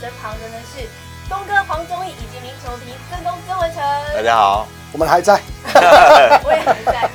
[0.00, 0.88] 身旁的呢是
[1.28, 3.82] 东哥黄宗义以及名球评曾公曾文成。
[4.14, 5.40] 大家好，我们还在，
[6.44, 7.10] 我也还在，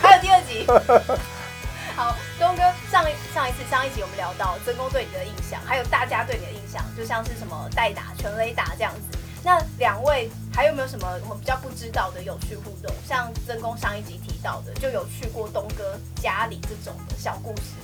[0.00, 0.64] 还有第二集。
[1.96, 9.18] 好，东哥上一上一次上一集我们聊到曾公对你的印象，还有大家对你的印象，就像是什么代打、全垒打这样子。
[9.42, 12.94] 那两位还有没有什么我们比较不知道的有趣互动？
[13.06, 17.74] 像曾公上一集提到的，就有去过东哥家里这种的小故事。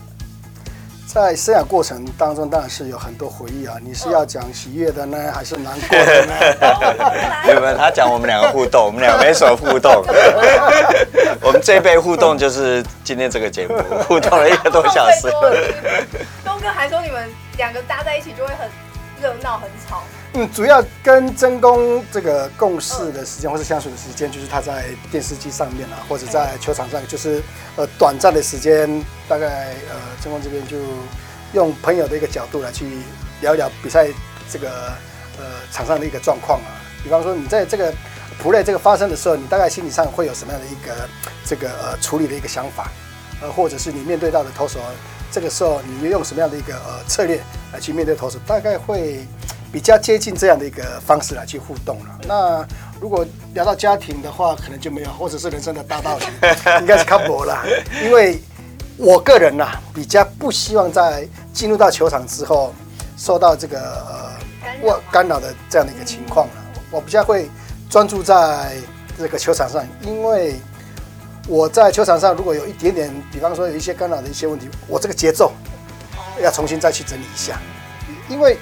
[1.06, 3.76] 在生养过程当中，当然是有很多回忆啊。
[3.80, 6.32] 你是要讲喜悦的呢，还是难过的呢？
[7.46, 10.02] 没有没有，他讲我们两个互动，我们两个没什么互动。
[11.40, 13.76] 我们这一辈互动就是今天这个节目
[14.08, 15.30] 互动了一个多小时。
[16.44, 18.68] 东哥还说你们两个搭在一起就会很
[19.22, 20.02] 热闹、很吵。
[20.36, 27.40] 嗯，主要跟曾公这个共事的时间，或是相处的时间，就是他在电视机上面啊，或者在球场上，就是
[27.76, 28.88] 呃短暂的时间，
[29.28, 30.76] 大概呃曾公这边就
[31.52, 32.84] 用朋友的一个角度来去
[33.42, 34.08] 聊一聊比赛
[34.50, 34.68] 这个
[35.38, 36.82] 呃场上的一个状况啊。
[37.04, 37.94] 比方说，你在这个
[38.42, 41.08] play 这个发生的时候，你大概心理上会有什么样的一个
[41.46, 42.90] 这个呃处理的一个想法，
[43.40, 44.80] 呃，或者是你面对到的投手，
[45.30, 47.40] 这个时候你用什么样的一个呃策略
[47.72, 49.24] 来去面对投手，大概会。
[49.74, 52.20] 比较接近这样的一个方式来去互动了。
[52.28, 52.64] 那
[53.00, 56.24] 如果聊到家庭的话，可能就没有，或者是人生的大道理，
[56.78, 57.60] 应该是看不了。
[58.04, 58.40] 因为
[58.96, 62.72] 我个人呐，比较不希望在进入到球场之后
[63.16, 64.38] 受到这个
[64.80, 66.52] 呃干扰的这样的一个情况了。
[66.92, 67.50] 我比较会
[67.90, 68.76] 专注在
[69.18, 70.54] 这个球场上，因为
[71.48, 75.52] 我在球场上如果有一点点，比方说有一些干扰的一些问题，我这个节奏
[76.40, 77.60] 要重新再去整理一下，
[78.28, 78.56] 因为。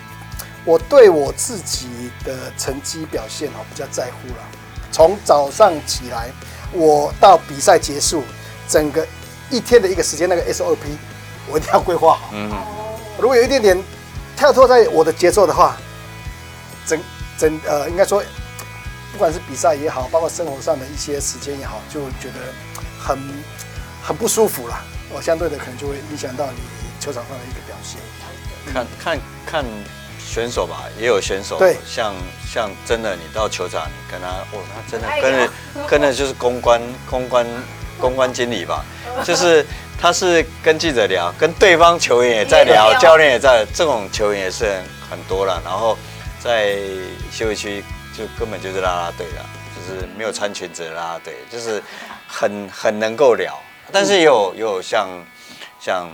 [0.65, 4.45] 我对我自己的成绩表现哦比较在乎了。
[4.91, 6.31] 从早上起来，
[6.73, 8.23] 我到比赛结束，
[8.69, 9.07] 整个
[9.51, 10.77] 一天的一个时间，那个 SOP
[11.49, 12.31] 我一定要规划好。
[12.33, 12.51] 嗯。
[13.19, 13.83] 如果有一点点
[14.37, 15.77] 跳脱在我的节奏的话，
[16.87, 17.01] 整
[17.39, 18.23] 整呃，应该说，
[19.13, 22.41] 不管是比赛也好，包括生活上的一些时间也好，就觉得
[22.99, 23.19] 很
[24.03, 24.79] 很不舒服了。
[25.11, 26.59] 我相对的可能就会影响到你
[27.01, 28.01] 球场上的一个表现。
[28.73, 29.65] 看看看。
[30.33, 32.15] 选手吧，也有选手，对，像
[32.51, 35.53] 像真的，你到球场，你跟他，哦，他真的跟着
[35.87, 37.47] 跟着就是公关公关
[38.01, 38.83] 公关经理吧，
[39.23, 39.63] 就是
[40.01, 45.61] 他是跟记者聊，跟对方球员也在聊，教练也在，这种球员也是很多了。
[45.63, 45.99] 然后
[46.41, 46.79] 在
[47.31, 47.85] 休息区
[48.17, 49.45] 就根本就是啦啦队了，
[49.77, 51.83] 就是没有穿裙子的啦啦队，就是
[52.27, 53.55] 很很能够聊，
[53.93, 55.07] 但是也有也有像
[55.79, 56.09] 像。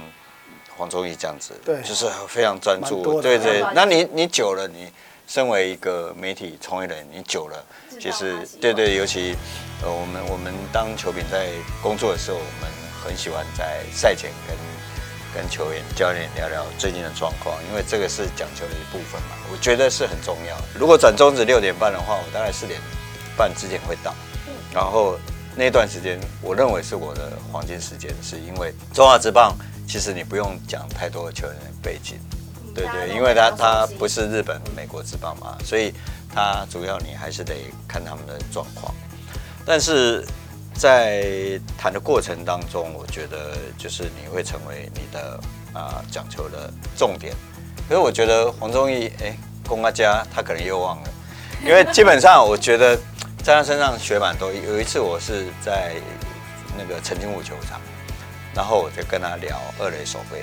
[0.78, 3.64] 黄忠义这样子，对，就是非常专注，对对。
[3.74, 4.88] 那你你久了，你
[5.26, 7.66] 身为一个媒体从业人，你久了，
[8.00, 9.34] 其实对对，尤其
[9.82, 11.48] 呃，我们我们当球评在
[11.82, 12.70] 工作的时候，我们
[13.04, 14.56] 很喜欢在赛前跟
[15.34, 20.56] 跟球员、教练聊聊最近的状况，因为这个是讲求的一部分嘛，我觉得是很重要。
[20.78, 22.80] 如果转中职六点半的话，我大概四点
[23.36, 24.14] 半之前会到，
[24.72, 25.18] 然后
[25.56, 29.54] 那段时间，我认为是我的黄金时间，是因为中华职棒。
[29.88, 32.18] 其实你不用讲太多的球员的背景，
[32.74, 35.94] 对对，因为他他不是日本、美国之棒嘛，所以
[36.32, 37.54] 他主要你还是得
[37.88, 38.94] 看他们的状况。
[39.64, 40.26] 但是
[40.74, 45.40] 在谈的过程当中，我觉得就是你会成为你的
[45.72, 47.34] 啊讲球的重点。
[47.88, 49.34] 可是我觉得黄宗义，哎，
[49.66, 51.08] 龚阿佳他可能又忘了，
[51.64, 52.94] 因为基本上我觉得
[53.42, 54.52] 在他身上学蛮多。
[54.52, 55.94] 有一次我是在
[56.76, 57.80] 那个陈金武球场。
[58.58, 60.42] 然后我就跟他聊二垒手背，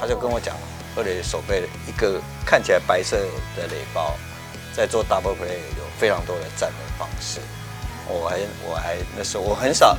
[0.00, 0.56] 他就跟我讲，
[0.96, 3.16] 二垒手背一个看起来白色
[3.56, 4.16] 的垒包，
[4.74, 7.38] 在做 double play 有非常多的站的方式。
[8.08, 9.96] 我还我还那时候我很少，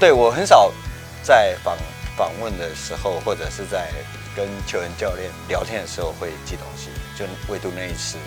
[0.00, 0.72] 对我很少
[1.22, 1.78] 在访
[2.16, 3.92] 访问的时候，或者是在
[4.34, 8.18] 跟球员教练聊天的时候会记东西，就唯独那一次，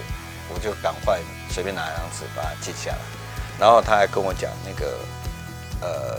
[0.48, 3.00] 我就赶快随便拿一张纸把它记下来。
[3.60, 4.98] 然后他还跟我讲那个
[5.82, 6.18] 呃。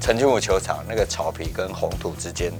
[0.00, 2.52] 澄清武球场那个草皮跟红土之间，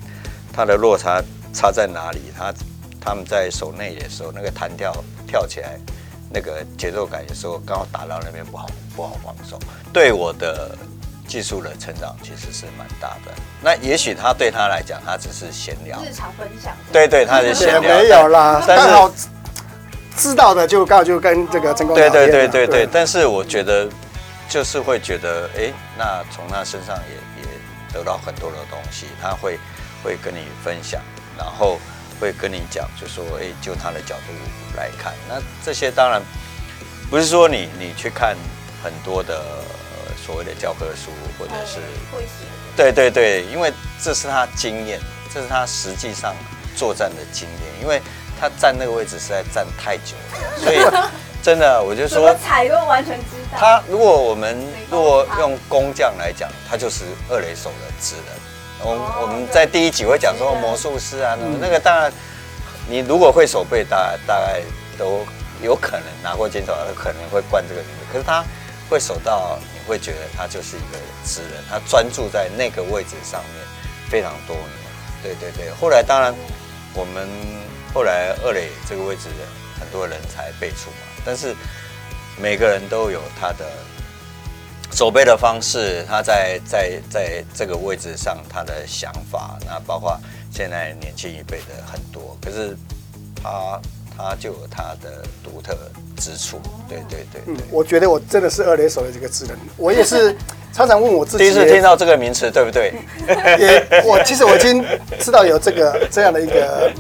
[0.52, 1.22] 它的落差
[1.52, 2.20] 差在哪里？
[2.36, 2.52] 他
[3.00, 4.92] 他们在守内野的时候，那个弹跳
[5.26, 5.78] 跳起来，
[6.28, 8.66] 那个节奏感有时候刚好打到那边不好
[8.96, 9.58] 不好防守，
[9.92, 10.76] 对我的
[11.28, 13.32] 技术的成长其实是蛮大的。
[13.62, 16.72] 那也许他对他来讲，他只是闲聊，日常分享。
[16.92, 17.80] 对对，他是闲聊。
[17.80, 19.12] 没有啦，但是刚好
[20.16, 22.12] 知道的就刚好就跟这个曾公聊天。
[22.12, 23.88] 对对对对对，但是我觉得
[24.48, 27.56] 就是会觉得，哎，那从他身上也也。
[27.92, 29.58] 得到很多的东西，他会
[30.04, 31.00] 会跟你分享，
[31.38, 31.78] 然后
[32.20, 36.20] 会跟你讲，就说，哎，就他的角度来看，那这些当然
[37.08, 38.36] 不是说你你去看
[38.82, 39.42] 很多的
[40.26, 41.78] 所谓的教科书，或者是
[42.76, 43.72] 对对对，因为
[44.02, 45.00] 这是他经验，
[45.32, 46.34] 这是他实际上
[46.76, 48.02] 作战的经验，因为
[48.38, 50.76] 他站那个位置实在站太久了，所以
[51.46, 53.56] 真的我就说，我踩都完全知道。
[53.56, 54.58] 他如果我们
[54.90, 58.34] 如果用工匠来讲，他就是二垒手的职人。
[58.80, 58.90] 我
[59.22, 62.12] 我们在第一集会讲说魔术师啊，那个当然，
[62.88, 64.60] 你如果会手背，大大概
[64.98, 65.24] 都
[65.62, 68.04] 有可能拿过金手，可能会冠这个名字。
[68.12, 68.44] 可是他
[68.90, 73.64] 会守到，你会觉得他就是一个职人，他专注在那个位置上面
[74.10, 74.68] 非常多年。
[75.22, 76.34] 对对对，后来当然
[76.92, 77.28] 我们
[77.94, 79.46] 后来二垒这个位置的
[79.78, 81.54] 很多人才辈出嘛，但是
[82.40, 83.66] 每个人都有他的
[84.92, 90.16] 守备的方式，他在在在这个位置上他的想法，那包括
[90.52, 92.76] 现在年轻一辈的很多，可是
[93.42, 93.80] 他
[94.16, 95.76] 他就有他的独特
[96.16, 96.60] 之处。
[96.88, 100.34] 对对对，对，嗯，我觉得我真的是二垒手的这个职能，我也是。
[100.72, 102.92] 常常问我自己，第一次听到这个名词，对不对？
[103.58, 104.84] 也，我其实我已经
[105.18, 106.92] 知道有这个这样的一个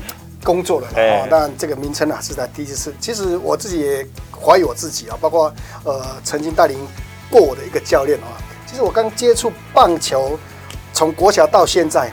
[0.46, 1.26] 工作了啊。
[1.28, 2.94] 当然，这个名称啊是在第一次。
[3.00, 5.52] 其实我自己也怀疑我自己啊，包括
[5.82, 6.78] 呃曾经带领
[7.28, 8.30] 过我的一个教练啊。
[8.64, 10.38] 其实我刚接触棒球，
[10.92, 12.10] 从国小到现在，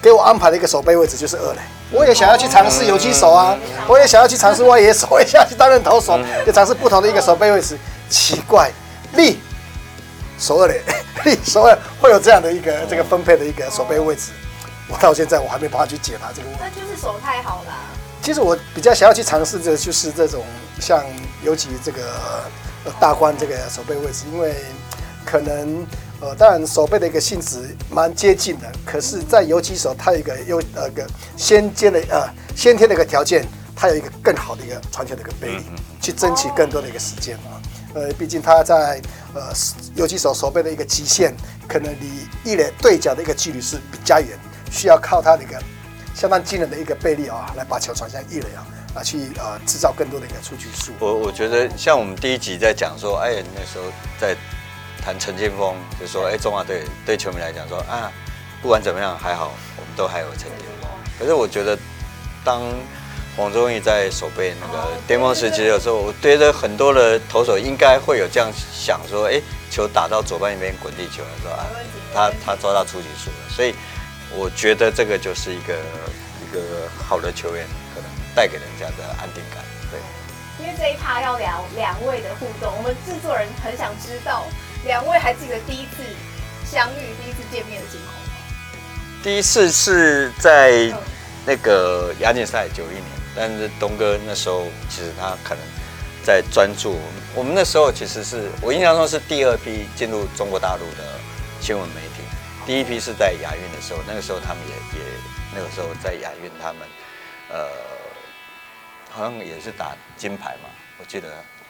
[0.00, 1.60] 给我安排的一个守备位置就是二垒。
[1.92, 3.54] 我也想要去尝试游击手啊，
[3.86, 7.76] 我也想要去尝试外野手， 我也想要去担任投手，就尝试不同的一个守备位置。
[8.08, 8.70] 奇怪，
[9.12, 9.38] 力。
[10.38, 10.80] 守二垒，
[11.44, 14.32] 守二会有这样的一个这个分配的一个守备位置，
[14.88, 16.60] 我到现在我还没办法去解答这个问题。
[16.60, 17.72] 那就是手太好了。
[18.22, 20.44] 其实我比较想要去尝试的，就是这种
[20.80, 21.04] 像
[21.42, 22.44] 尤其这个
[23.00, 24.54] 大关这个手背位置，因为
[25.24, 25.86] 可能
[26.20, 31.04] 呃，当然手背的一个性质蛮接近的，可是，在游击手他有一个优呃个
[31.36, 33.44] 先天的呃先天的一个条件，
[33.74, 35.64] 他有一个更好的一个传球的一个背力，
[36.00, 37.58] 去争取更多的一个时间啊。
[37.94, 39.02] 呃，毕竟他在
[39.34, 39.52] 呃
[39.96, 41.34] 游击手手背的一个极限，
[41.66, 44.28] 可能离一垒对角的一个距离是比较远，
[44.72, 45.62] 需要靠他的一个
[46.14, 48.64] 相当惊人的一个背力啊，来把球传向一垒啊，
[48.94, 50.92] 啊去呃制造更多的一个出局数。
[50.98, 53.84] 我我觉得像我们第一集在讲说，哎，那时候
[54.18, 54.34] 在
[55.04, 58.10] 谈陈金锋，就说哎中华队对球迷来讲说啊，
[58.62, 60.90] 不管怎么样还好，我们都还有陈金锋。
[61.18, 61.78] 可是我觉得
[62.42, 62.62] 当
[63.36, 69.40] 黄宗义在守备那个巅峰时期的时候，我觉得很多的投手应该会有这样想说：哎，
[69.70, 71.66] 球打到左半边滚地球了，是吧？
[72.12, 73.74] 他他抓到出局数了，所以
[74.36, 75.74] 我觉得这个就是一个
[76.42, 76.60] 一个
[76.98, 79.62] 好的球员可能带给人家的安定感。
[79.90, 80.00] 对，
[80.64, 84.44] 因为这一趴要聊两位的互动，我们制作人很想知道
[84.84, 86.02] 两位还记得第一次
[86.64, 88.32] 相遇、第一次见面的情况吗？
[89.22, 90.92] 第一次是在
[91.46, 93.04] 那个亚锦赛九一年。
[93.34, 95.64] 但是东哥那时候其实他可能
[96.22, 96.98] 在专注。
[97.34, 101.18] 我们那时候其实是我印象中是第二批进入中国大陆的
[101.58, 102.11] 新闻媒体，
[102.66, 105.04] 第一批是在亚运的时候，那个时候他们也也
[105.54, 106.82] 那个时候在亚运他们
[107.50, 107.68] 呃
[109.10, 110.68] 好像也是打金牌嘛，
[110.98, 111.28] 我记得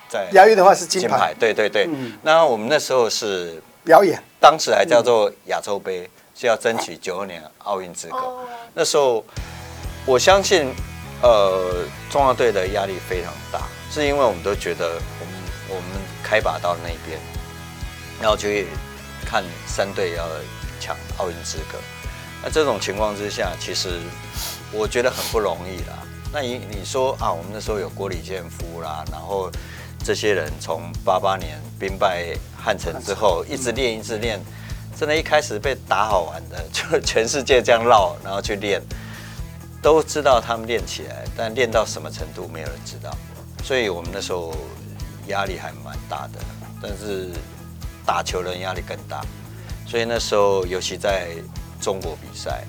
[0.09, 1.87] 在亚运的话是金牌，金牌对对对。
[1.89, 8.47] 嗯、那我们那时候是表演，当时还叫做亚洲杯，是要争取九二年奥运资格。
[8.75, 9.25] 那时候
[10.07, 10.73] 我相信。
[11.25, 15.35] 呃，中华队的压力非常大，是因为我们都觉得我们
[15.69, 15.85] 我们
[16.21, 17.17] 开拔到那边，
[18.21, 18.67] 然后去
[19.25, 20.27] 看三队要
[20.83, 21.79] 抢奥运资格。
[22.43, 24.01] 那这种情况之下，其实
[24.73, 26.03] 我觉得很不容易啦。
[26.33, 29.49] 那你你说啊，我们那时候有郭李建夫啦，然后
[30.05, 34.41] 这些人从八八年兵败汉城之后，一直练一直练，
[34.99, 38.83] 真的，一开始被打好玩的，就 全世界这样绕，然后去练。
[39.81, 43.11] 都知道他们练起来，但练到什么程度没有人知道，
[43.65, 44.55] 所以我们那时候
[45.27, 46.39] 压力还蛮大的。
[46.81, 47.31] 但是
[48.07, 49.25] 打球人压力更大，
[49.93, 51.29] 所以那时候尤其在
[51.79, 52.65] 中国比赛，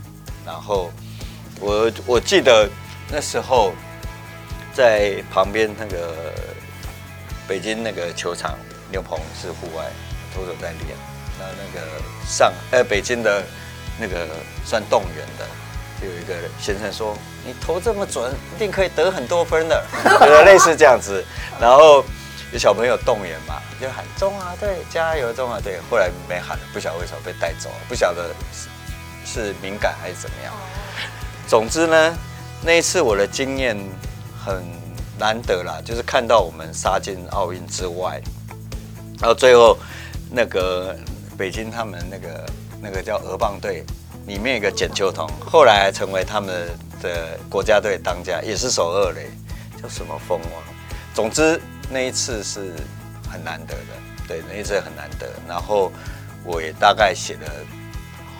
[0.45, 0.91] 然后
[1.61, 2.69] 我我记得
[3.09, 3.71] 那时候
[4.73, 6.33] 在旁边那个
[7.47, 8.59] 北京那个球场
[8.91, 9.85] 牛棚是户外，
[10.35, 10.97] 投手在练，
[11.39, 11.87] 那那个
[12.27, 13.41] 上呃北京的
[13.97, 14.27] 那个
[14.65, 15.47] 算动员的。
[16.05, 19.81] 有一个先生说：“你投这么准，一定可以得很多分的。
[20.19, 21.23] ”就是类似这样子。
[21.61, 22.03] 然后
[22.53, 25.79] 有小朋友动员嘛，就喊“中华队加油，中华队”。
[25.89, 28.29] 后来没喊了，不晓得为什么被带走了，不晓得
[29.25, 30.53] 是敏感还是怎么样。
[31.47, 32.15] 总之呢，
[32.61, 33.75] 那一次我的经验
[34.45, 34.63] 很
[35.17, 38.21] 难得啦，就是看到我们杀进奥运之外，
[39.19, 39.75] 然后最后
[40.29, 40.95] 那个
[41.35, 42.45] 北京他们那个
[42.79, 43.83] 那个叫鹅棒队。
[44.25, 46.69] 里面一个简秋彤，后来还成为他们
[47.01, 49.27] 的国家队当家，也是守二垒，
[49.81, 50.63] 叫什么风王。
[51.13, 51.59] 总之
[51.93, 52.73] 那一次是
[53.31, 53.93] 很难得的，
[54.27, 55.31] 对，那一次很难得。
[55.47, 55.91] 然后
[56.43, 57.47] 我也大概写了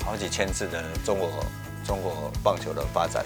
[0.04, 1.46] 好几千字的中国
[1.86, 3.24] 中国棒球的发展，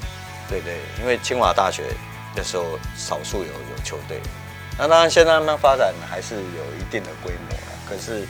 [0.50, 1.96] 对对，因为清华大学
[2.36, 4.22] 那时候少数有有球队。
[4.78, 8.28] 那当然现在慢慢发展还是有一定的规模了，可是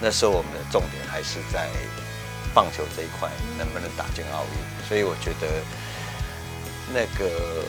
[0.00, 1.68] 那时候我们的重点还是在
[2.52, 4.88] 棒球这一块能不能打进奥运。
[4.88, 5.46] 所以我觉得
[6.92, 7.64] 那个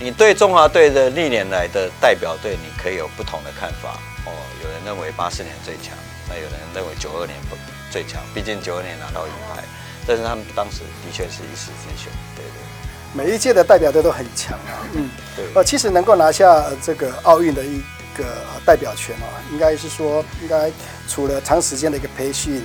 [0.00, 4.32] 你对中华队的历年来的代表队，你可以有不同的看法哦。
[4.62, 5.92] 有人认为八四年最强，
[6.28, 7.56] 那有人认为九二年不
[7.90, 9.64] 最强，毕竟九二年拿到银牌。
[10.06, 12.68] 但是他们当时的确是一时之选，对对。
[13.12, 15.44] 每一届的代表队都很强啊，嗯，对。
[15.54, 17.80] 呃，其实能够拿下这个奥运的一
[18.16, 18.24] 个
[18.64, 20.70] 代表权啊，应该是说，应该
[21.08, 22.62] 除了长时间的一个培训，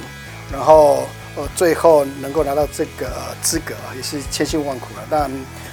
[0.51, 5.03] 然后呃，最后能够拿到这个资格啊，也是千辛万苦了。
[5.09, 5.31] 但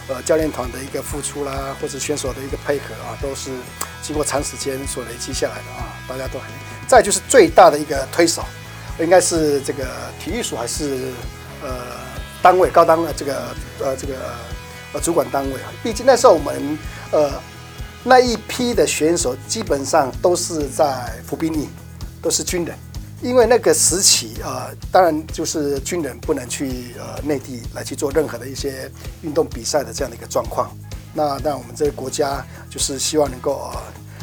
[0.08, 3.50] 呃，教练团的一个付出啦，或者选手的一个配合啊，都是
[4.02, 6.48] 经过长时间所累积下来的啊，大家都很。
[6.88, 8.44] 再就是最大的一个推手，
[8.98, 9.86] 应该是这个
[10.18, 11.12] 体育署还是？
[11.62, 11.68] 呃，
[12.40, 14.14] 单位高当的这个呃这个
[14.94, 16.78] 呃主管单位啊，毕竟那时候我们
[17.10, 17.30] 呃
[18.02, 21.68] 那一批的选手基本上都是在服兵役，
[22.22, 22.74] 都是军人，
[23.22, 28.90] 因为那个时期呃，当然就是军人不能去呃内地来去做任何的一些
[29.22, 30.70] 运动比赛的这样的一个状况。
[31.12, 33.82] 那那我们这个国家就是希望能够呃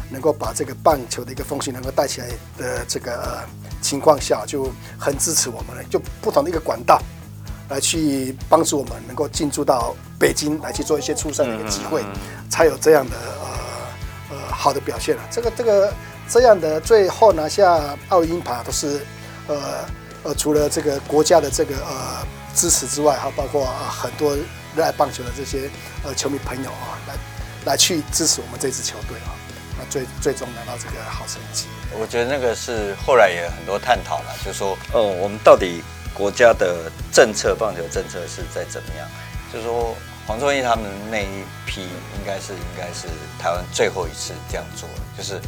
[0.10, 2.28] 能够把这个棒球的一个风气能够带起来
[2.58, 3.44] 的这个、
[3.82, 7.02] 情况下，就很支持我们了，就不同的一个管道。
[7.70, 12.02] 来去帮助我们能够进驻到北京来去做一些出赛的一个机会，
[12.50, 15.22] 才有这样的呃呃好的表现了。
[15.30, 15.94] 这个这个
[16.30, 19.02] 这样的最后拿下奥运牌都是
[19.48, 19.86] 呃
[20.24, 24.36] 呃除了这个国家的这个呃支持之外，哈包括啊很多
[24.76, 25.70] 热爱棒球的这些
[26.04, 27.14] 呃球迷朋友啊来
[27.72, 29.32] 来去支持我们这支球队啊，
[29.78, 31.66] 那最最终拿到这个好成绩。
[32.00, 35.84] 我觉得那个是后来也很多探讨了，就是说哦我们到底。
[36.14, 39.08] 国家的政策，棒球政策是在怎么样？
[39.54, 43.08] 就是说黄宗义他们那一批，应该是应该是
[43.38, 45.40] 台湾最后一次这样做，就是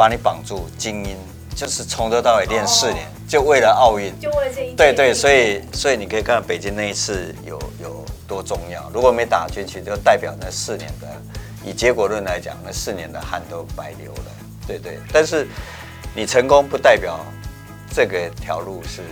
[0.00, 1.14] 把你绑住精英，
[1.54, 8.90] 就是从头到尾练四年，就为了奥运，就为了这一对对，所以所以你可以看到北京那一次有有多重要。
[8.94, 11.06] 如果没打进去，就代表那四年的，
[11.62, 14.24] 以结果论来讲，那四年的汗都白流了。
[14.66, 15.46] 对对，但是
[16.16, 17.20] 你成功不代表
[17.94, 19.02] 这个条路是。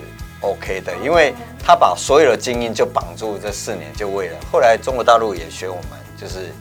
[0.40, 6.54] OK 的，因为他把所有的精英就绑住这四年，就为了后来中国大陆也学我们，就是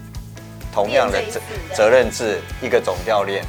[0.73, 1.39] 同样的责
[1.75, 3.45] 责任制，一个总教练，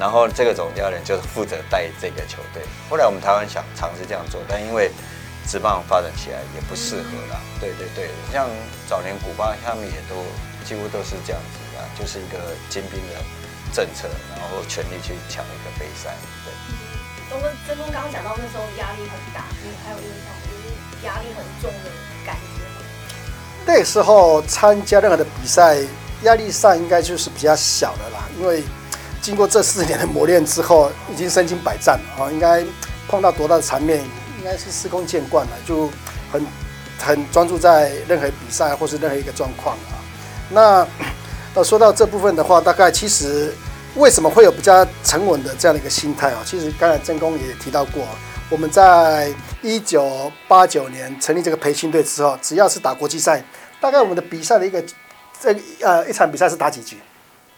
[0.00, 2.64] 然后这个总教练就是负责带这个球队。
[2.88, 4.90] 后来我们台湾想尝试这样做，但因为
[5.46, 7.36] 职棒发展起来也不适合啦。
[7.60, 8.48] 对对对，像
[8.88, 10.24] 早年古巴他们也都
[10.64, 13.20] 几乎都是这样子的，就是一个精兵的
[13.74, 16.16] 政策，然后全力去抢一个杯赛。
[16.48, 16.50] 对。
[17.28, 21.90] 东哥，真东刚刚讲到那时候压力很大，你还有印象就是压力很重的
[22.24, 22.80] 感觉吗？
[23.66, 25.76] 那时候参加任何的比赛，
[26.22, 28.64] 压力上应该就是比较小的啦，因为
[29.20, 32.64] 经过这四年的磨练之后，已经身经百战了啊，应该
[33.08, 33.98] 碰到多大的场面，
[34.38, 35.88] 应该是司空见惯了，就
[36.32, 36.46] 很
[36.98, 39.98] 很专注在任何比赛或是任何一个状况啊。
[40.50, 40.86] 那，
[41.64, 43.52] 说到这部分的话，大概其实。
[43.96, 46.40] 为什么会有比较沉稳的这样的一个心态啊？
[46.46, 48.06] 其实刚才郑工也提到过，
[48.48, 49.28] 我们在
[49.62, 53.42] 一九八九年成立这个培训队之后，只要是打国际赛，
[53.80, 54.80] 大概我们的比赛的一个
[55.40, 56.98] 这呃一场比赛是打几局？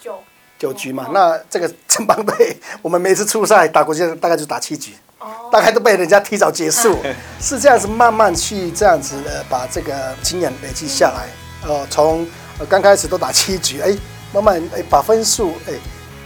[0.00, 0.18] 九
[0.62, 1.08] 九局嘛。
[1.12, 4.92] 那这个城邦队，我们每次出赛打国际赛大概就打七局，
[5.50, 6.96] 大概都被人家提早结束，
[7.40, 11.26] 是这样子慢慢去这样子的把这个经验累积下来。
[11.68, 12.24] 呃，从
[12.68, 13.96] 刚开始都打七局，哎，
[14.32, 15.72] 慢慢哎把分数哎。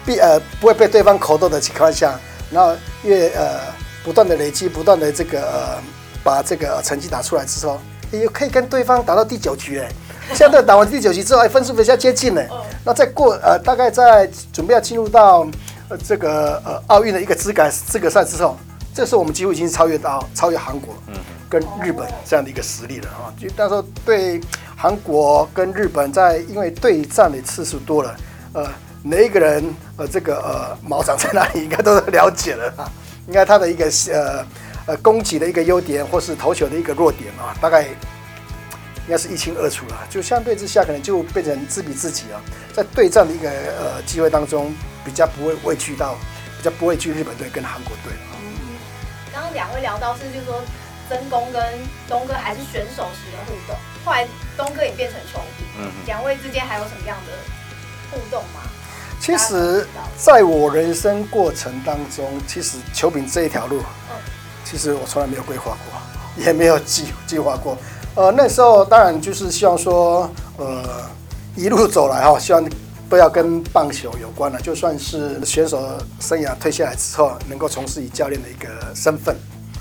[0.06, 2.16] 必呃不会被对方口斗的情况下，
[2.48, 3.58] 然后越呃
[4.04, 5.82] 不断的累积，不断的这个呃
[6.22, 7.80] 把这个成绩打出来之后，
[8.12, 9.90] 也可以跟对方打到第九局哎，
[10.34, 12.42] 现在打完第九局之后，哎分数比较接近了，
[12.84, 15.46] 那再过呃大概在准备要进入到
[15.88, 18.56] 呃这个呃奥运的一个资格资格赛之后，
[18.94, 20.94] 这时候我们几乎已经超越到超越韩国，
[21.48, 24.40] 跟日本这样的一个实力了啊，就到时候对
[24.76, 28.16] 韩国跟日本在因为对战的次数多了，
[28.52, 28.66] 呃。
[29.02, 29.62] 每一个人
[29.96, 32.90] 呃，这个呃，毛长在哪里，应该都了解了啊。
[33.28, 34.44] 应该他的一个呃
[34.86, 37.86] 呃攻击的一个优点，或是投球的一个弱点啊，大概
[39.06, 40.06] 应该是一清二楚了。
[40.10, 42.40] 就相对之下，可能就变成自比自己啊。
[42.74, 46.16] 在对战的一个呃机会当中，比较不会畏惧到，
[46.58, 48.36] 比较不会惧日本队跟韩国队啊。
[48.42, 48.76] 嗯，
[49.32, 50.60] 刚刚两位聊到是，就是说
[51.08, 51.62] 曾公跟
[52.08, 57.32] 东哥还是选手时的互动，后来东哥也变成球迷，嗯，两位之间还有什么样的
[58.10, 58.60] 互动吗？
[59.18, 63.82] 其实，在我人生过程当中，其实球品这一条路，
[64.62, 67.78] 其实我从来没有规划过，也没有计计划过。
[68.16, 70.82] 呃，那时候当然就是希望说，呃，
[71.54, 72.66] 一路走来哈，希望
[73.10, 74.58] 都要跟棒球有关了。
[74.58, 75.86] 就算是选手
[76.18, 79.36] 生涯退下来之后，能够从事以教练的一个身份。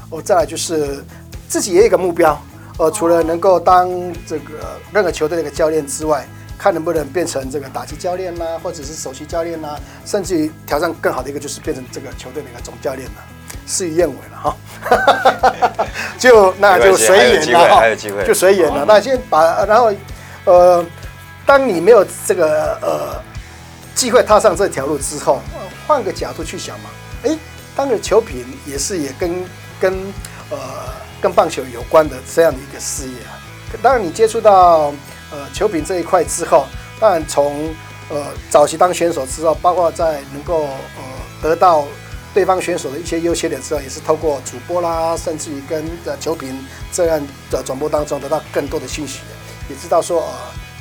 [0.09, 1.01] 我再来就是
[1.47, 2.37] 自己也有一个目标，
[2.77, 3.89] 呃，除了能够当
[4.27, 6.27] 这个任何球队的一个教练之外，
[6.57, 13.23] 看能不能变成这个打击教练呐、或者是首席教练呐、甚至于挑战更好的一个，就是变成这个球队的一个总教练了、
[13.65, 14.57] 事与愿违了哈，
[16.19, 17.83] 就那就随缘了哈，
[18.25, 18.85] 就随缘了。
[18.87, 19.91] 那先把然后
[20.45, 20.85] 呃，
[21.45, 23.21] 当你没有这个呃
[23.95, 25.41] 机会踏上这条路之后，
[25.87, 26.89] 换个角度去想嘛，
[27.23, 27.37] 哎，
[27.75, 29.43] 当个球品也是也跟
[29.79, 29.93] 跟
[30.51, 30.57] 呃
[31.21, 33.37] 跟棒球有关的这样的一个事业啊。
[33.81, 34.93] 当然你接触到
[35.31, 36.65] 呃球品这一块之后，
[36.99, 37.73] 当然从
[38.09, 41.03] 呃早期当选手之后，包括在能够呃
[41.41, 41.85] 得到。
[42.35, 46.53] 对方选手的一些优缺点之后，也是透过主播啦，甚至于跟的球评
[46.91, 49.19] 这样的转播当中得到更多的信息，
[49.69, 50.33] 也知道说呃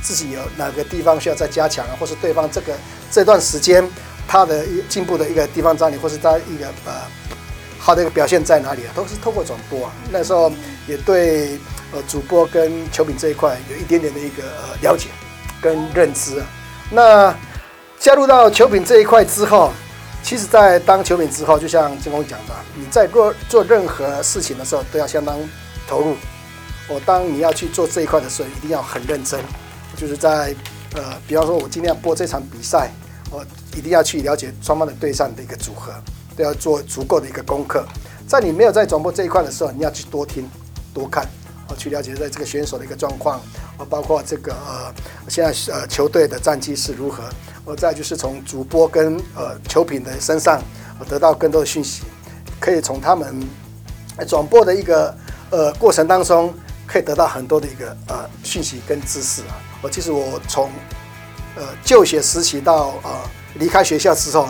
[0.03, 2.75] 自己有哪个地方需要再加强啊，或是对方这个
[3.09, 3.89] 这段时间
[4.27, 6.93] 他的一进步的一个地方在哪里，或是他一个呃
[7.79, 9.93] 好的一个表现在哪里啊，都是透过转播啊。
[10.11, 10.53] 那时候
[10.89, 11.57] 也对
[11.93, 15.07] 呃主播跟球评这一块有一点点的一个呃了解
[15.63, 16.47] 跟认知啊。
[16.91, 17.33] 那
[17.97, 19.73] 加入到球品这一块之后。
[20.25, 25.38] 其实，在当球评之后，就像真功讲的，你在做做任何事情的时候，都要相当
[25.87, 26.16] 投入。
[26.88, 29.38] 我当你要去做这一块的时候，一定要很认真。
[29.95, 30.54] 就是在
[30.95, 32.90] 呃，比方说，我今天要播这场比赛，
[33.31, 33.45] 我
[33.76, 35.93] 一定要去了解双方的对战的一个组合，
[36.35, 37.87] 都要做足够的一个功课。
[38.26, 40.49] 在你没有在转播这一块的时候，你要去多听、
[40.95, 41.28] 多看，
[41.68, 43.40] 啊，去了解在这个选手的一个状况，
[43.76, 44.94] 啊，包括这个呃，
[45.28, 47.23] 现在呃球队的战绩是如何。
[47.64, 50.62] 我再就是从主播跟呃球品的身上
[50.99, 52.02] 我，得到更多的讯息，
[52.61, 53.35] 可以从他们
[54.28, 55.16] 转播的一个
[55.50, 56.52] 呃过程当中，
[56.87, 59.57] 可以得到很多的一个呃讯息跟知识啊。
[59.81, 60.70] 我其实我从
[61.57, 63.11] 呃就学实习到呃
[63.55, 64.46] 离开学校之后，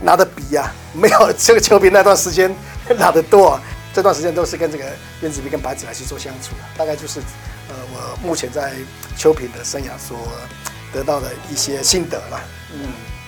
[0.00, 2.50] 拿的笔啊，没有这个球品那段时间
[2.98, 3.60] 拿的多。
[3.94, 4.84] 这段时间都是跟这个
[5.22, 7.20] 原子笔跟白纸来去做相处的，大概就是
[7.68, 8.72] 呃我目前在
[9.16, 10.18] 球评的生涯所。
[10.94, 12.40] 得到的一些心得了。
[12.72, 12.86] 嗯，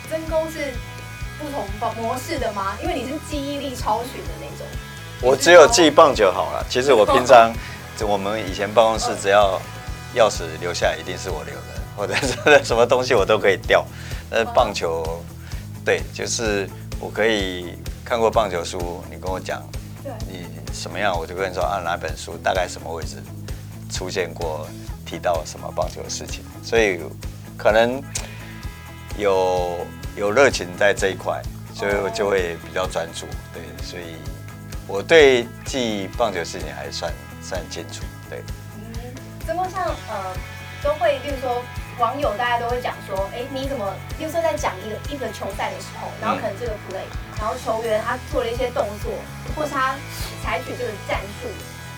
[0.09, 0.72] 分工是
[1.37, 2.79] 不同模式的吗？
[2.81, 4.64] 因为你是记忆力超群的那种。
[5.20, 6.64] 我只有记棒球好了。
[6.70, 7.52] 其实我平常，
[8.07, 9.61] 我们以前办公室只要
[10.14, 13.85] 钥匙留下来，一定是我留的，或者是什么东西我都可以掉。
[14.31, 15.20] 但是棒球，
[15.85, 19.61] 对，就是我可以看过棒球书，你跟我讲，
[20.31, 23.22] 你什么样，我就跟你说啊，哪本书大概什么位置
[23.90, 24.68] 出现过
[25.06, 27.00] 提到什么棒球的事情，所以。
[27.58, 28.02] 可能
[29.16, 29.78] 有
[30.14, 31.40] 有热情在这一块，
[31.74, 33.26] 所以我就会比较专注。
[33.50, 34.16] 对，所以
[34.86, 37.10] 我对记棒球事情还算
[37.40, 38.04] 算清楚。
[38.28, 38.42] 对，
[38.76, 39.14] 嗯，
[39.46, 40.36] 真功像呃
[40.82, 41.62] 都会，比如说
[41.98, 47.08] 网友大家都会讲说，哎，你怎么，比如说在讲一个一个球赛的时候，然后可能这个 play，
[47.38, 49.12] 然后球员他做了一些动作，
[49.55, 49.94] 或是他
[50.42, 51.49] 采取这个战术，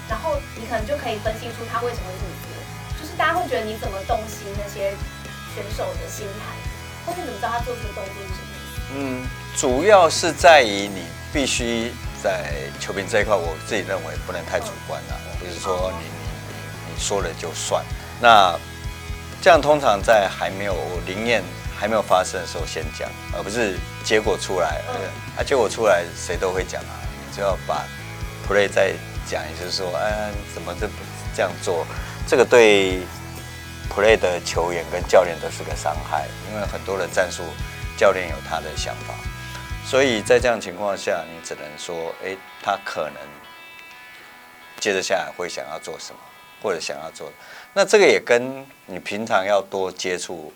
[0.09, 4.95] 然后你可能就可以分析出他为什么会这么做，就是大家会觉得你怎么洞悉那些。
[5.55, 6.55] 选手的心态，
[7.05, 8.95] 或是怎么知道他做这个动作是什么？
[8.95, 11.91] 嗯，主要是在于你必须
[12.23, 17.83] 在球评这一块，我自己认为不能太主观了，不是说你你你你说了就算。
[18.21, 18.57] 那
[19.41, 21.43] 这样通常在还没有灵验
[21.79, 24.83] 还没有发生的时候先讲，而不是结果出来，
[25.37, 27.85] 啊，结果出来谁都会讲啊，你就要把
[28.49, 28.93] play 再
[29.31, 30.89] 讲，也就是说，哎，怎么这
[31.37, 31.87] 这样做？
[32.27, 32.99] 这个对。
[33.91, 37.43] play 的球员跟教练都是个伤害，因为很多的战术
[37.97, 39.15] 教练有他的想法，
[39.83, 43.17] 所以在这样情况下，你只能说，哎，他可能
[44.79, 46.21] 接着下来会想要做什么，
[46.63, 47.33] 或者想要做。
[47.73, 50.53] 那这个也跟你平常要多接触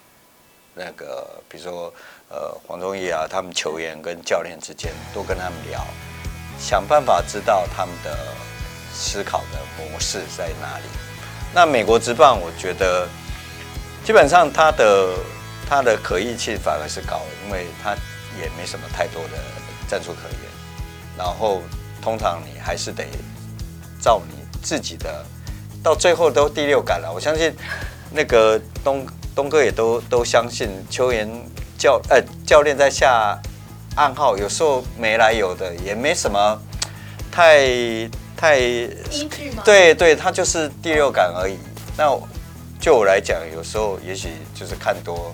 [0.74, 1.92] 那个，比如说
[2.28, 5.86] 呃黄忠义啊，他们球员跟教练之间多跟他们聊，
[6.58, 8.16] 想办法知道他们的
[8.92, 10.84] 思考的模式在哪里。
[11.54, 13.08] 那美国职棒，我觉得。
[14.04, 15.14] 基本上他的
[15.64, 17.94] 他的可议性反而是高，因为他
[18.36, 19.38] 也没什么太多的
[19.86, 20.40] 战术可言，
[21.16, 21.62] 然后
[22.02, 23.06] 通常你还是得
[24.00, 25.24] 照你自己的，
[25.84, 27.12] 到最后都第六感了。
[27.14, 27.54] 我相信
[28.10, 31.28] 那个东东哥也都都相信球员
[31.78, 33.38] 教呃教练在下
[33.96, 36.60] 暗号，有时候没来由的，也没什么
[37.30, 37.66] 太
[38.36, 39.62] 太依据吗？
[39.64, 41.58] 对对，他就是第六感而已。
[41.96, 42.18] 那。
[42.82, 45.32] 就我来讲，有时候也许就是看多，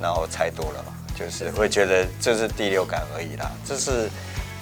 [0.00, 4.08] 然后猜多了吧，就是会觉得这是第六感而已啦，这是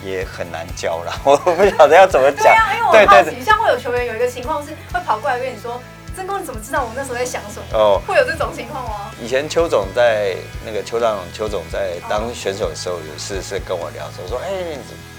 [0.05, 2.43] 也很难教了，我不晓得要怎么讲。
[2.43, 5.81] 对啊，因为我好奇，像会有球员有一个情况是会跑过来跟你说，
[6.17, 7.79] 曾公，你怎么知道我那时候在想什么？
[7.79, 9.13] 哦，会有这种情况吗？
[9.23, 14.79] 以前邱总在那个邱长邱总在当选手的时候，有事是跟我聊说说，哎、欸，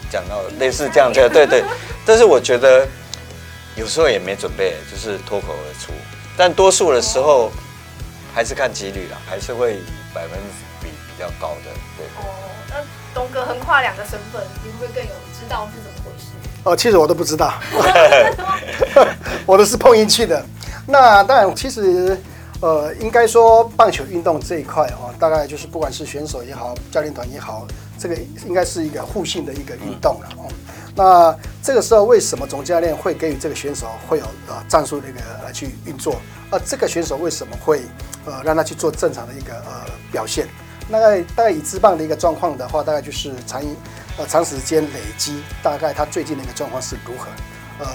[0.09, 1.63] 讲到类似这样子，对对。
[2.03, 2.87] 但是我觉得
[3.75, 5.93] 有时候也没准备，就是脱口而出。
[6.35, 7.51] 但多数的时候
[8.33, 9.83] 还是看几率啦，还是会以
[10.15, 10.31] 百分
[10.81, 11.71] 比比较高的。
[11.95, 12.05] 对。
[12.17, 12.25] 哦，
[12.69, 12.75] 那
[13.13, 16.31] 东哥横跨两个身份，你会不会更有知道是怎么回事？
[16.63, 17.53] 哦，其实我都不知道，
[19.45, 20.43] 我都是碰运气的。
[20.87, 22.17] 那当然，其实
[22.61, 27.67] 呃，应该说棒球运动这一块哦，大概就是不管是选手也好，教练团也好，
[27.99, 28.15] 这个
[28.47, 30.47] 应该是一个互信的一个运动了哦。
[30.95, 36.15] 那这个时候，为什么总教练会给予这个选手会有呃战术那个来去运作？
[36.49, 37.81] 而这个选手为什么会
[38.25, 40.47] 呃让他去做正常的一个呃表现？
[40.89, 43.61] 大概大概以职棒的一个状况的话，大概就是长
[44.17, 47.27] 呃长时间累积，大概他最近的一个状况是如何？
[47.79, 47.85] 呃，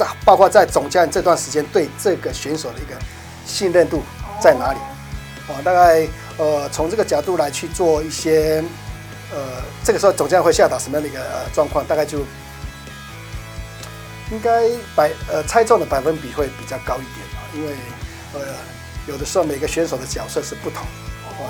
[0.00, 2.98] 在包括在总教练这段时间对这个选手的一个
[3.44, 4.02] 信任度
[4.40, 4.78] 在哪里？
[5.48, 6.08] 哦，大概
[6.38, 8.64] 呃从这个角度来去做一些
[9.30, 11.20] 呃这个时候总教练会下达什么样的一个
[11.52, 11.84] 状况？
[11.86, 12.20] 大概就
[14.30, 17.74] 应该百呃猜中的百分比会比较高一点啊，因为
[18.32, 18.40] 呃
[19.06, 20.82] 有的时候每个选手的角色是不同
[21.38, 21.44] 哦。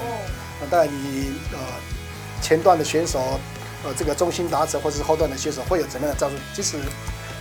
[0.61, 1.59] 那当然，你呃
[2.43, 3.39] 前段的选手，
[3.85, 6.37] 呃这个中心打者或者是后段的选手会有怎么样的战术？
[6.53, 6.79] 其实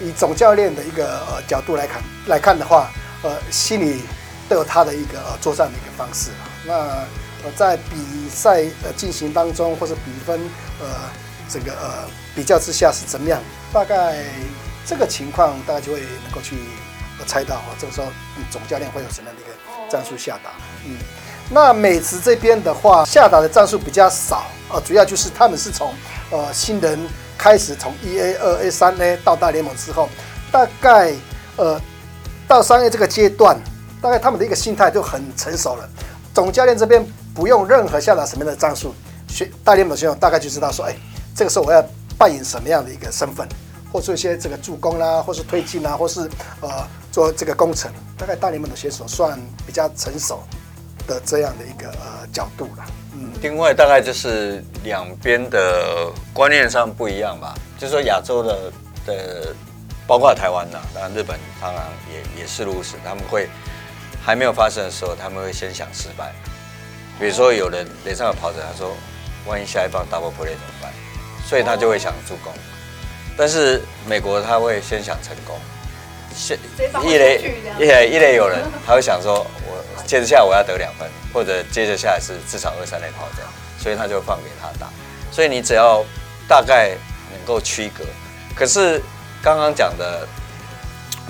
[0.01, 2.89] 以总教练的一个呃角度来看来看的话，
[3.23, 4.01] 呃心里
[4.47, 6.31] 都有他的一个呃作战的一个方式。
[6.65, 6.73] 那
[7.43, 10.39] 呃在比赛呃进行当中，或者比分
[10.79, 10.87] 呃
[11.49, 13.41] 这个呃比较之下是怎么样？
[13.71, 14.23] 大概
[14.85, 16.57] 这个情况大家就会能够去
[17.27, 18.07] 猜到哦，这个时候
[18.49, 20.51] 总教练会有什么样的一个战术下达？
[20.85, 20.97] 嗯。
[21.51, 25.93] 那美职这边的话，下达的战术比较少啊，主要就是他们是从
[26.29, 26.99] 呃新人
[27.39, 30.09] 开始，从一 A、二 A、三 A 到大联盟之后，
[30.51, 31.13] 大概
[31.55, 31.79] 呃
[32.45, 33.57] 到三 A 这个阶段，
[34.01, 35.89] 大概他们的一个心态就很成熟了。
[36.33, 37.01] 总教练这边
[37.33, 38.93] 不用任何下达什么样的战术，
[39.29, 40.93] 选大联盟选手大概就知道说，哎，
[41.33, 41.81] 这个时候我要
[42.17, 43.47] 扮演什么样的一个身份，
[43.89, 46.69] 或做一些这个助攻啦，或是推进啦，或是呃
[47.09, 50.43] 做这个工程，大概大联盟的选手算比较成熟。
[51.09, 58.71] 的这样的一个呃角度了，嗯，另外大概就是两边的观念上不一样吧，就是说亚洲的
[59.07, 59.55] 的，
[60.05, 63.49] 包括台湾呐，当然日本当然也也是如此，他们会
[64.23, 66.31] 还没有发生的时候，他们会先想失败，
[67.19, 68.95] 比如说有人脸上有跑者，他说
[69.47, 70.93] 万一下一棒 double play 怎么办？
[71.43, 72.53] 所以他就会想助攻，
[73.35, 75.57] 但是美国他会先想成功，
[76.35, 76.57] 先
[77.03, 79.45] 一垒一垒一垒有人，他会想说。
[79.67, 84.89] 我接着下来我要得两分，或者接着下来是至少二三垒跑这样，所以他就放给他打。
[85.31, 86.03] 所以你只要
[86.47, 86.95] 大概
[87.31, 88.03] 能够区隔。
[88.55, 88.99] 可是
[89.39, 90.27] 刚刚讲的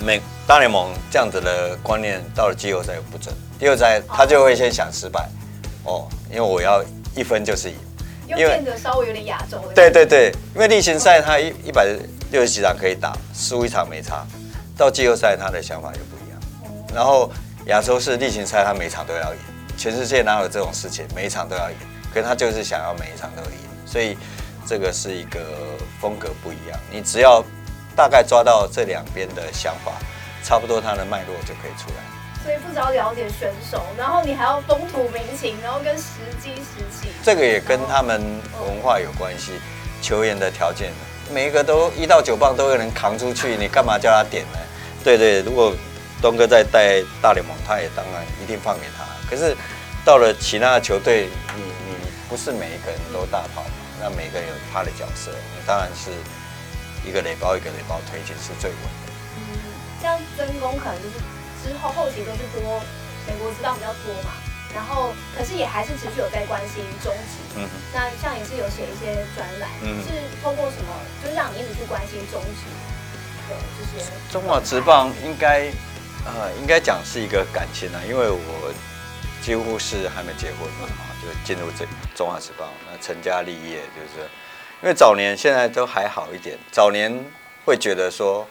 [0.02, 3.36] 美大联盟这样子的观念，到了季后赛又不准。
[3.60, 5.28] 季后赛他就会先想失败，
[5.84, 6.82] 哦，因为我要
[7.14, 7.76] 一分就是赢，
[8.30, 9.62] 因为变得稍微有点亚洲。
[9.76, 11.86] 对对对，因为例行赛他一一百
[12.32, 14.26] 六十几场可以打，输一场没差。
[14.80, 16.40] 到季后赛他的想法就不一样，
[16.96, 17.30] 然后。
[17.66, 19.40] 亚洲是例行赛，他每场都要赢。
[19.78, 21.06] 全世界哪有这种事情？
[21.14, 21.78] 每一场都要赢，
[22.12, 24.18] 可是他就是想要每一场都赢，所以
[24.66, 25.40] 这个是一个
[26.02, 26.80] 风格不一样。
[26.90, 27.44] 你只要
[27.96, 29.92] 大概抓到这两边的想法，
[30.42, 32.02] 差不多他的脉络就可以出来。
[32.44, 36.04] 所以不只要了解选手，然后你还要风土民情，然后跟时
[36.42, 37.10] 机时期。
[37.22, 38.20] 这个也跟他们
[38.66, 39.52] 文化有关系。
[40.02, 40.92] 球员的条件，
[41.32, 44.60] 每一个都一到九磅都有人扛出去，你干嘛叫他点呢？
[45.04, 45.74] 对对，如果。
[46.22, 49.08] 东哥在带大联盟，他也当然一定放给他。
[49.24, 49.56] 可是
[50.04, 51.96] 到了其他的球队，你你
[52.28, 53.72] 不是每一个人都大炮嘛？
[54.04, 56.12] 那每个人有他的角色，你当然是
[57.08, 59.16] 一个垒包一个垒包推进是最稳的。
[59.40, 59.40] 嗯，
[60.04, 61.24] 像曾公可能就是
[61.64, 62.84] 之后后期都是多
[63.24, 64.36] 美国知道比较多嘛，
[64.76, 67.64] 然后可是也还是持续有在关心中职。
[67.64, 67.64] 嗯。
[67.96, 70.12] 那像也是有写一些专栏，嗯、是
[70.44, 70.92] 通过什么，
[71.24, 72.68] 就是让你一直去关心中职
[73.50, 74.06] 的这些。
[74.32, 75.70] 中华职棒应该。
[76.26, 78.74] 呃，应该讲是一个感情啊，因为我
[79.42, 84.28] 几乎是还没结婚嘛，就进入这中华职棒，那成家立业，就是
[84.84, 87.26] 因为早年现在都还好一点，早年
[87.66, 88.46] 会觉得说，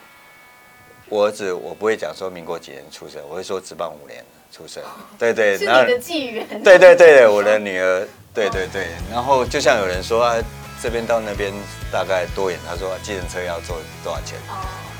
[1.10, 4.82] 我儿子我不会讲说民国几年出生，我会说职棒五年出生，
[5.18, 10.34] 对对， 是你的纪元，对对对，我的女儿，对对对，然后就像有人说啊，
[10.82, 11.52] 这边到那边
[11.92, 14.38] 大概多远，他说计程车要坐多少钱，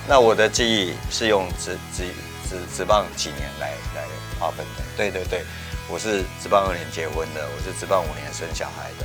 [0.09, 2.05] 那我的记忆是用职职。
[2.49, 4.07] 职职棒几年来来
[4.40, 4.83] 划分的？
[4.97, 5.44] 对对对，
[5.87, 9.05] 我是职棒二年结婚的，我是职棒五年生小孩的，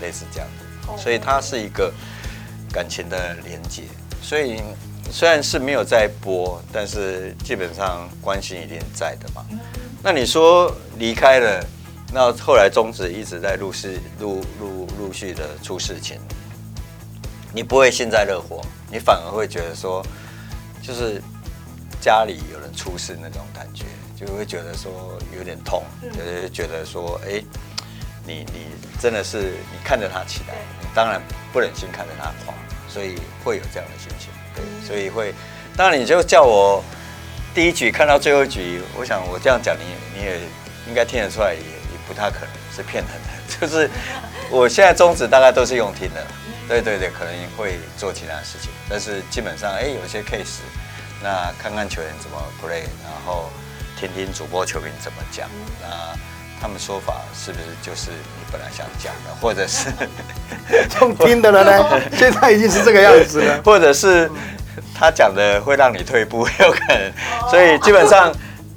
[0.00, 1.94] 类似这样的，所以它是一个
[2.72, 3.84] 感情的连接。
[4.20, 4.60] 所以
[5.08, 9.46] 虽然是没有在播，但是基本上关心一定在的嘛。
[10.02, 11.64] 那你说离开了，
[12.12, 16.18] 那后来中止一直在陆续陆陆陆续的出事情，
[17.54, 18.60] 你不会幸灾乐祸，
[18.90, 20.04] 你反而会觉得说，
[20.90, 21.22] 就是
[22.00, 23.84] 家里有人出事那种感觉，
[24.18, 27.40] 就会觉得说有点痛，就是觉得说，哎，
[28.26, 28.66] 你你
[29.00, 31.22] 真的是你看着他起来，你当然
[31.52, 32.52] 不忍心看着他垮，
[32.88, 34.30] 所以会有这样的心情。
[34.52, 35.32] 对，所以会，
[35.76, 36.82] 当然你就叫我
[37.54, 39.84] 第一局看到最后一局，我想我这样讲，你
[40.18, 40.40] 你也
[40.88, 43.30] 应该听得出来，也也不太可能是骗人的。
[43.60, 43.88] 就是
[44.50, 46.26] 我现在宗旨大概都是用听的，
[46.70, 50.60] 对对对，可能会做其他事情，但是基本上哎，有些 case，
[51.20, 53.50] 那看看球员怎么 play，然后
[53.98, 55.48] 听听主播球评怎么讲，
[55.82, 56.16] 那
[56.62, 59.88] 他们说法是不是就是你本来想讲的，或者是
[61.00, 62.00] 用听的了呢？
[62.16, 64.30] 现在已经是这个样子了， 或者是
[64.94, 67.12] 他讲的会让你退步，有可能，
[67.50, 68.32] 所以基本上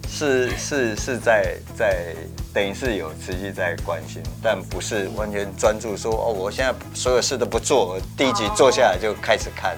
[0.10, 2.16] 是是是在在
[2.54, 9.76] 等于是有持续在关心，但不是完全专注说哦，我现在所有事都不做，第一集坐下来就开始看，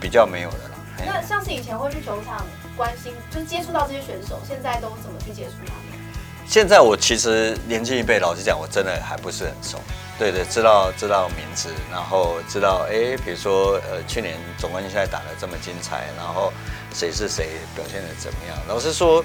[0.00, 0.56] 比较没有了。
[1.04, 6.00] 那像是以前会去球场关心，就是接触到这些选手，现在都怎么去接触他们？
[6.46, 9.78] 现在我其实年轻一辈，老实讲，我真的还不是很熟。
[10.18, 16.52] 对对，知道知道名字，然后知道哎，比如说呃，去年总冠军赛打得这么精彩，然后
[16.94, 18.56] 谁是谁表现得怎么样？
[18.68, 19.24] 老实说，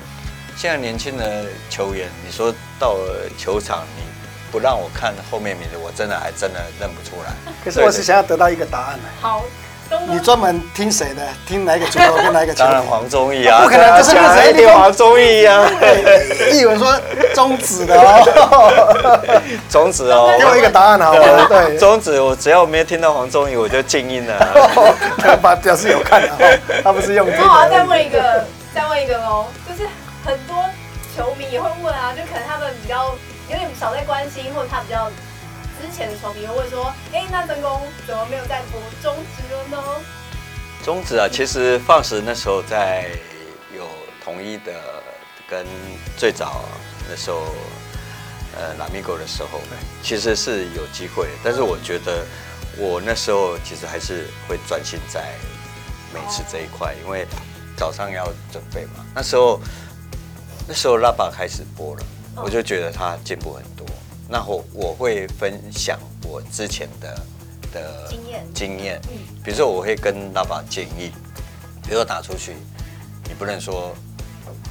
[0.59, 4.03] 现在年轻的球员，你说到了球场，你
[4.51, 7.31] 不让我看后面名字，我真的还真的认不出来。
[7.63, 9.05] 可是我是想要得到一个答案呢。
[9.21, 9.41] 好。
[10.07, 11.21] 你专门听谁的？
[11.47, 12.71] 听哪一个主播跟哪一个球员？
[12.71, 15.67] 当然黄宗义啊，不可能就是那谁听黄宗义啊。
[16.51, 16.93] 一文说
[17.33, 21.47] 中指的哦， 中指哦，给我一个答案好吗？
[21.49, 24.37] 对，中指我只要没有听到黄宗义，我就静音了。
[25.17, 27.27] 他把表示有看的，他不是用。
[27.27, 28.45] 那我要再问一个，
[28.75, 29.58] 再问一个喽，就是很多球迷
[31.51, 33.15] 也会问啊，就可能他们比较
[33.49, 35.11] 有点少在关心，或者他比较。
[35.81, 39.81] 之前的球迷会问说：“哎，那曾公怎么没有在播中止了呢？”
[40.83, 43.05] 中止啊，其实放时那时候在
[43.73, 43.87] 有
[44.21, 44.73] 统一的
[45.47, 45.65] 跟
[46.17, 46.65] 最早
[47.09, 47.55] 那时候
[48.57, 49.61] 呃拉米狗的时候，
[50.03, 52.25] 其实是有机会，但是我觉得
[52.77, 55.33] 我那时候其实还是会专心在
[56.13, 57.25] 美食这一块，因为
[57.77, 59.05] 早上要准备嘛。
[59.15, 59.61] 那时候
[60.69, 62.03] 那时候拉巴开始播了，
[62.35, 63.83] 我就觉得他进步很多。
[64.27, 67.19] 那我我会分享我之前的
[67.73, 68.45] 的经验。
[68.53, 69.01] 经验，
[69.43, 71.11] 比如说我会跟拉巴建议，
[71.81, 72.53] 比如说打出去，
[73.27, 73.95] 你不能说，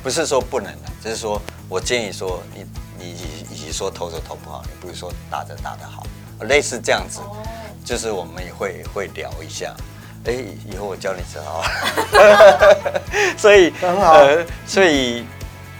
[0.01, 2.65] 不是说不能的，就是说我建议说你
[2.97, 6.07] 你以以及说投着投不好，你不如说打着打得好，
[6.43, 7.19] 类似这样子，
[7.85, 9.75] 就是我们也会会聊一下，
[10.27, 10.33] 哎，
[10.65, 11.65] 以后我教你知道，
[13.37, 15.25] 所以很好，呃，所以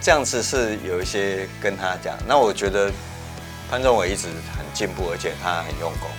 [0.01, 2.91] 这样子是有一些跟他讲，那我觉得。
[3.71, 4.25] 潘宗伟一直
[4.57, 6.09] 很进步，而且他很用功，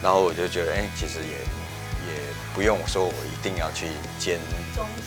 [0.00, 1.32] 然后我就觉得，哎，其实也
[2.06, 2.22] 也
[2.54, 3.88] 不用说，我一定要去
[4.20, 4.38] 兼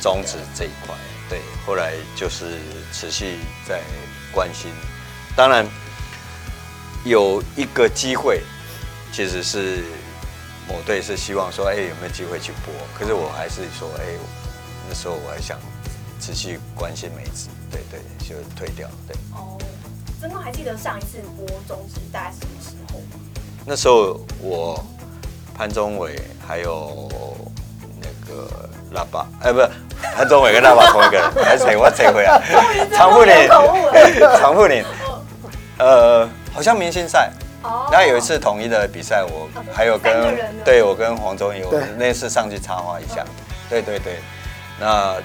[0.02, 0.94] 中职这一块。
[1.30, 2.58] 对，后来就是
[2.92, 3.80] 持续在
[4.34, 4.70] 关心。
[5.38, 5.66] 当然
[7.06, 8.42] 有一个机会，
[9.14, 9.86] 其实是
[10.68, 12.74] 某队是希望说，哎，有没有机会去播？
[12.94, 14.04] 可是我还是说，哎，
[14.90, 15.58] 那时候我还想
[16.20, 19.16] 持续关心梅子，对对，就退掉，对。
[19.34, 19.58] 哦
[20.22, 23.22] 曾公还记得上一次播中职大概什么时候吗？
[23.66, 24.84] 那时候我
[25.56, 27.10] 潘宗伟还有
[28.02, 29.70] 那个喇叭，哎，不是
[30.14, 31.78] 潘宗伟跟喇叭同一个人，还是谁？
[31.78, 32.38] 我谁回啊？
[32.94, 33.48] 常富林，
[34.38, 34.84] 常富林。
[35.78, 37.32] 呃，好像明星赛。
[37.64, 37.88] 哦。
[37.90, 43.24] 然后有一次统一的比赛，我还有跟对我跟黄宗义，我那次上去插花一下。
[43.70, 44.20] 对对对。
[44.78, 45.16] 那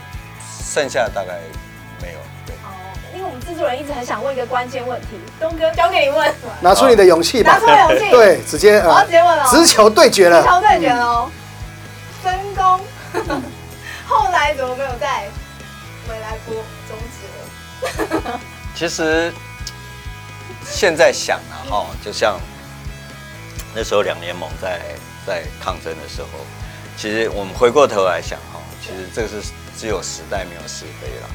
[0.72, 1.40] 剩下大概。
[3.40, 5.08] 制作人一直很想问一个关键问题，
[5.38, 11.30] 东哥交给你问，拿出你的勇气吧，拿出勇气，对，直接，我要直接问了，直球对决了，直球对决喽，
[12.22, 12.80] 分工。
[14.08, 15.28] 后来怎么没有再
[16.08, 16.54] 回来播
[16.88, 17.86] 终止
[18.28, 18.40] 了？
[18.74, 19.32] 其实
[20.64, 22.38] 现在想啊，哈，就像
[23.74, 24.80] 那时候两联盟在
[25.26, 26.28] 在抗争的时候，
[26.96, 31.28] 其实我们回过头来想哈，其实这个是只有时代没有是非了，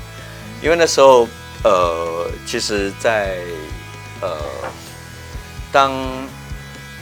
[0.62, 1.28] 因为那时候。
[1.64, 4.38] 呃，其实在，在呃，
[5.72, 5.92] 当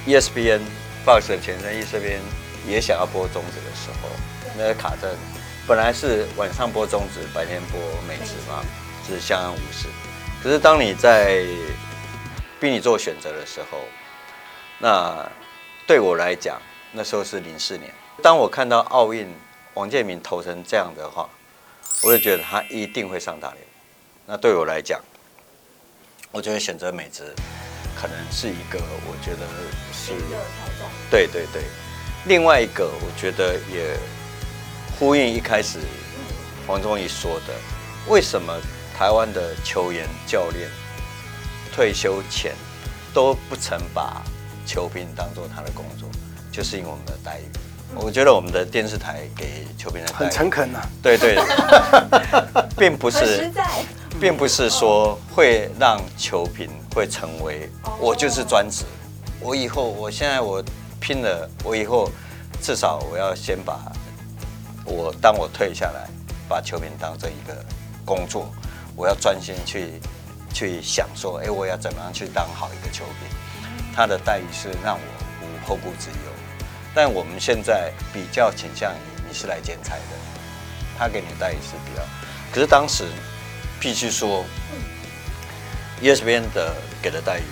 [0.08, 0.62] ESPN
[1.06, 2.22] Fox 的前身 ESPN
[2.68, 4.10] 也想要播中职的时候，
[4.58, 5.16] 那个卡阵
[5.68, 8.64] 本来是晚上播中职，白天播美职嘛，
[9.08, 9.88] 是相安无事。
[10.42, 11.46] 可是当你在
[12.60, 13.80] 逼你做选择的时候，
[14.80, 15.30] 那
[15.86, 16.60] 对我来讲，
[16.92, 17.94] 那时候是零四年，
[18.24, 19.32] 当我看到奥运，
[19.76, 21.30] 王建民投成这样的话，
[22.02, 23.67] 我就觉得他一定会上大联盟。
[24.30, 25.00] 那对我来讲，
[26.34, 27.34] 我觉得选择美职
[27.96, 29.48] 可能是一个，我觉得
[29.94, 30.92] 是一个挑战。
[31.10, 31.64] 对对对，
[32.26, 33.98] 另外一个我觉得也
[35.00, 35.80] 呼应一开始
[36.68, 37.54] 黄宗义说的，
[38.10, 38.54] 为什么
[38.98, 40.70] 台湾的球员教练
[41.74, 42.54] 退休前
[43.14, 44.22] 都不曾把
[44.66, 46.10] 球评当做他的工作，
[46.52, 47.44] 就是因为我们的待遇。
[47.96, 50.82] 我觉得我们的电视台给球评的待遇很诚恳呐。
[51.02, 51.38] 对对，
[52.78, 53.50] 并不是，
[54.20, 58.84] 并不是说会让球评会成为我就是专职。
[59.40, 60.64] 我以后，我现在我
[61.00, 62.10] 拼了，我以后
[62.60, 63.80] 至少我要先把
[64.86, 66.10] 我当我退下来，
[66.50, 67.64] 把球评当成一个
[68.04, 68.50] 工作，
[68.96, 70.02] 我要专心去
[70.52, 73.38] 去想说，哎，我要怎么样去当好一个球评？
[73.96, 76.32] 他的待遇是让我无后顾之忧。
[76.96, 80.04] 但我们现在比较倾向于你是来剪彩的，
[80.98, 82.02] 他给你的待遇是比较，
[82.52, 83.06] 可是当时
[83.80, 84.46] 必须说
[86.02, 87.44] ，ESPN 的给的待遇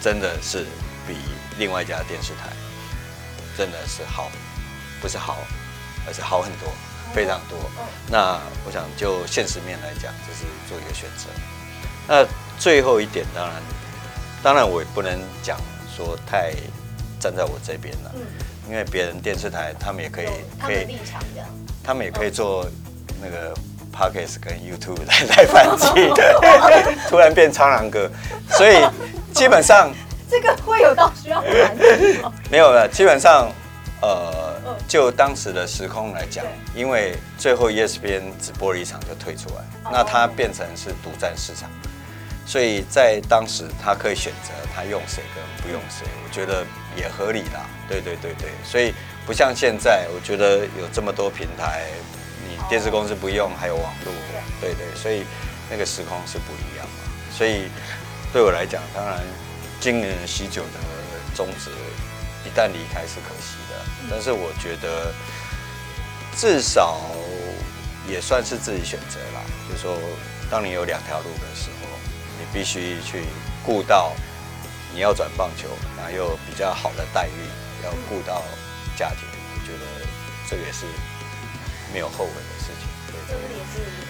[0.00, 0.66] 真的是
[1.06, 1.16] 比
[1.58, 2.50] 另外一家电视台
[3.56, 4.30] 真的是好，
[5.00, 5.38] 不是好，
[6.06, 6.68] 而是好很多，
[7.14, 7.58] 非常多。
[8.08, 11.28] 那我想就现实面来讲，就是做一个选择。
[12.06, 12.26] 那
[12.58, 13.62] 最后一点，当然，
[14.42, 15.58] 当然我也不能讲
[15.96, 16.52] 说太
[17.18, 18.12] 站在我这边了。
[18.68, 20.26] 因为别人电视台，他们也可以
[20.60, 20.98] 可以
[21.84, 22.68] 他们也可以做
[23.22, 23.56] 那个
[23.96, 26.40] Podcast 跟 YouTube 来 来反击的，
[27.08, 28.10] 突然变苍狼哥，
[28.50, 28.76] 所以
[29.32, 29.90] 基本上
[30.30, 32.32] 这个会有到需要反击吗？
[32.50, 33.48] 没有了，基本上
[34.02, 34.54] 呃，
[34.86, 41.70] 就当时的时空来讲，因为最后 ESPN 只播了一场就退出来，那它变成是独占市场。
[42.48, 46.64] 所以在当时，他可以选择他用谁跟不用谁，我觉得
[46.96, 47.66] 也合理啦。
[47.88, 48.94] 对对对对，所以
[49.26, 52.15] 不像现在，我觉得有这么多平台，你
[52.68, 54.12] 电视公司不用，还有网络，
[54.60, 55.24] 对对，所以
[55.70, 57.04] 那个时空是不一样嘛。
[57.30, 57.68] 所以
[58.32, 59.20] 对我来讲，当然
[59.80, 60.80] 经营喜酒的
[61.34, 61.70] 宗旨，
[62.44, 63.76] 一旦离开是可惜的。
[64.10, 65.12] 但是我觉得
[66.36, 67.00] 至少
[68.08, 69.40] 也算是自己选择啦。
[69.68, 69.96] 就是说，
[70.50, 71.86] 当你有两条路的时候。
[72.38, 73.24] 你必须去
[73.64, 74.12] 顾到
[74.92, 77.40] 你要转棒球，然后又比较好的待遇，
[77.82, 78.42] 要顾到
[78.94, 80.06] 家庭，我觉得
[80.46, 80.84] 这个也是
[81.94, 82.55] 没有后悔的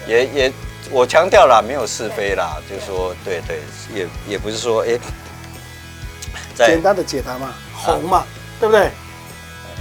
[0.07, 0.53] 也也
[0.89, 3.59] 我强调了，没有是非啦，就是说，对对，
[3.93, 4.97] 也也不是说，哎，
[6.55, 8.25] 简单的解答嘛，红嘛，
[8.59, 8.89] 对不对？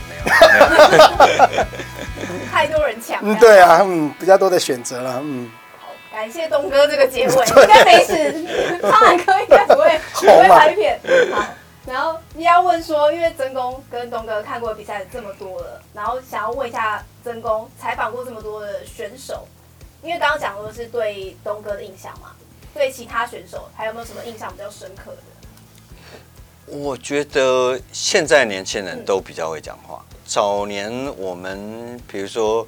[0.08, 0.24] 没有，
[2.50, 3.18] 太多人抢。
[3.22, 5.50] 嗯，对啊，嗯，比较多的选择了，嗯。
[6.12, 8.80] 感谢东哥这个结尾， 应该没事。
[8.80, 10.98] 苍蓝鸽应该不会不会拍片。
[11.30, 11.44] 好，
[11.86, 19.46] 然后你要问说，因为曾公跟东哥看过比赛这么多了，然后想要问一下曾公，采访过这么多的选手，
[20.02, 22.32] 因为刚刚讲的是对东哥的印象嘛，
[22.74, 26.72] 对其他选手还有没有什么印象比较深刻的？
[26.76, 32.66] 我觉得现在年轻人都比较会讲话，嗯、早年我们比如说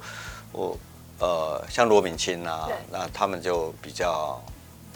[0.51, 0.77] 我。
[1.21, 4.41] 呃，像罗敏清啊，那他们就比较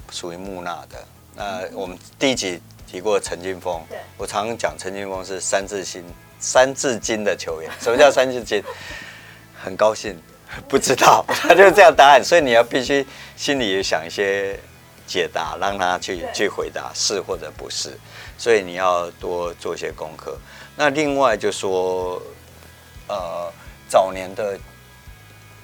[0.09, 1.05] 属于木讷的。
[1.35, 2.61] 那我们第一集
[2.93, 6.05] 提过陈金锋，对我常常讲陈金峰是三字经
[6.39, 7.71] 三字经的球员。
[7.81, 8.63] 什么叫三字经？
[9.59, 10.15] 很高兴，
[10.69, 12.23] 不知道， 他就是这样答案。
[12.23, 13.03] 所以你要必须
[13.35, 14.59] 心里也想一些
[15.07, 17.97] 解答，让他去去回答是或者不是。
[18.37, 20.37] 所以你要多做一些功课。
[20.75, 22.21] 那另外就说，
[23.07, 23.51] 呃，
[23.89, 24.55] 早年的。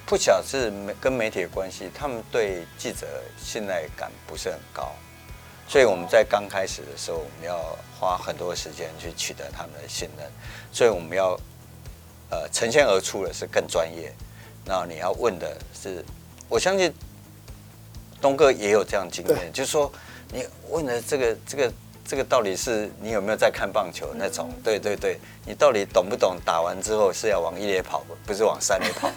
[0.08, 3.06] 不晓得是跟媒体的关系，他们对记者
[3.38, 4.92] 信赖感不是很高，
[5.70, 10.28] 所以我们在刚开始的时候，我们要花很多时间去取得他们的信任，
[10.72, 11.40] 所以我们要
[12.32, 14.12] 呃呈现而出的是更专业。
[14.66, 16.04] 那你要问的是，
[16.48, 16.92] 我相信
[18.20, 19.92] 东哥也有这样经验，就是说
[20.34, 24.52] 你问的这个这个这个到底是你有没有在看棒球那种？
[24.64, 26.36] 对对对，你到底懂不懂？
[26.44, 29.12] 打完之后是要往一垒跑，不是往三垒跑。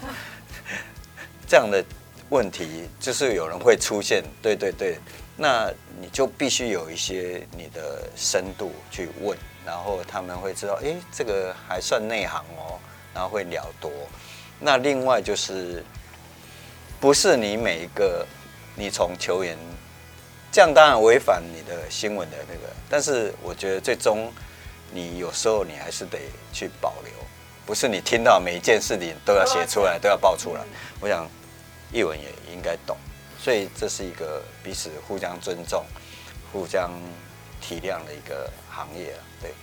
[1.49, 1.83] 这样的
[2.29, 4.99] 问题就是有人会出现，对对对，
[5.35, 12.79] 那你就必须有一些你的深度去问，然后他们会知道，哎，这个还算内行哦，
[13.13, 13.91] 然后会聊多。
[14.59, 15.83] 那另外就是，
[16.99, 18.25] 不是你每一个
[18.75, 19.57] 你从球员，
[20.51, 24.31] 这样当然违反你的新闻的那个，但是我觉得最终
[24.91, 26.19] 你有时候你还是得
[26.51, 27.11] 去保留，
[27.65, 30.61] 不是你听到每一件事情都要写出来，都要报出来。
[30.99, 31.27] 我想。
[31.95, 32.97] 译文也应该懂，
[33.43, 35.83] 所以这是一个彼此互相尊重、
[36.53, 36.89] 互相
[37.59, 39.19] 体谅的一个行业啊。
[39.41, 39.53] 对，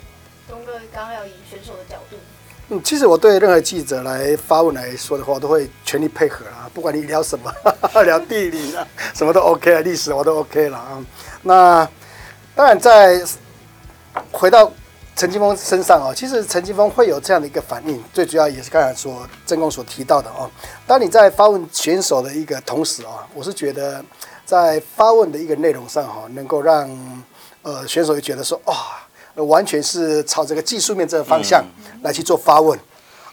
[0.47, 2.17] 东哥刚刚要以选手的角度，
[2.69, 6.71] 嗯，其实我对任何记者来发问来说的话，我都会全力配合啊。
[6.75, 7.51] 不管你聊什么，
[8.05, 11.07] 聊地理啊，什么都 OK 啊，历史我都 OK 了啊。
[11.43, 11.89] 那
[12.55, 13.25] 当然，在
[14.31, 14.71] 回到
[15.21, 20.51] 陈金峰身上啊，其实陈金峰会有这样的一个反应，最主要也是刚才说曾公所提到的哦。
[20.87, 24.03] 当你在发问选手的一个同时啊，我是觉得
[24.47, 26.89] 在发问的一个内容上哈，能够让
[27.61, 28.75] 呃选手也觉得说哇。
[29.35, 31.63] 完全是朝这个技术面这个方向
[32.03, 32.79] 来去做发问，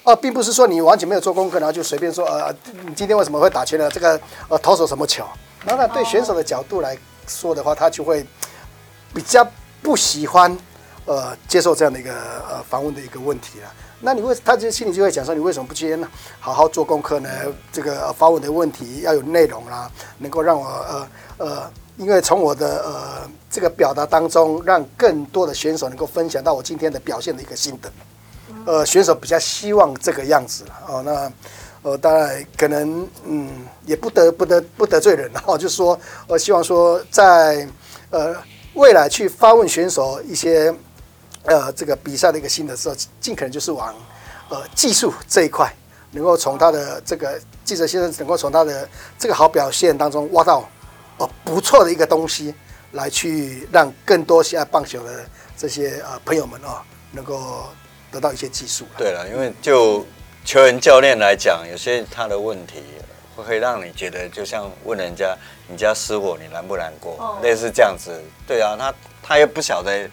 [0.04, 2.54] 啊，并不是说你完全没有做功课，然后就随便说，呃，
[2.86, 3.90] 你今天为什么会打拳呢？
[3.90, 4.20] 这个
[4.50, 5.26] 呃投手什么球？
[5.66, 8.26] 那那对选手的角度来说的话，他就会
[9.14, 9.46] 比较
[9.82, 10.56] 不喜欢
[11.08, 12.14] 呃接受这样的一个
[12.48, 13.74] 呃访问的一个问题了。
[14.00, 16.08] 那你为他就心里就会讲说，你为什么不接呢
[16.40, 17.30] 好好做功课呢？
[17.72, 19.90] 这个发问的问题要有内容啦，
[20.20, 21.72] 能够让我呃呃。
[21.98, 27.92] 因为从我的呃这个表达当中，让更多的选手能够分享到我今天的表现的一个心得，
[28.68, 31.02] 呃，选手比较希望这个样子哦。
[31.04, 31.32] 那
[31.82, 33.50] 呃，当然可能嗯，
[33.84, 37.68] 也不得不得不得罪人哦，就是说我希望说在
[38.12, 38.36] 呃
[38.76, 40.72] 未来去发问选手一些
[41.48, 43.94] 呃这个比赛的一个心得的时候，尽可能就是往
[44.48, 45.74] 呃技术这一块，
[46.12, 48.88] 能够从他的这个记者先生能够从他的
[49.20, 50.64] 这个好表现当中挖到。
[51.20, 52.54] 哦，不错的一个东西，
[52.92, 55.26] 来去让更多喜爱棒球的
[55.58, 56.78] 这些呃朋友们哦，
[57.12, 57.66] 能够
[58.12, 58.86] 得到一些技术。
[58.96, 60.06] 对了，因为就
[60.46, 62.84] 球员教练来讲，有些他的问题
[63.36, 65.36] 会让你觉得，就像问人家
[65.68, 67.16] 你家失火，你难不难过？
[67.18, 68.22] 哦、类似这样子。
[68.46, 68.94] 对啊，他
[69.24, 70.08] 他也不晓得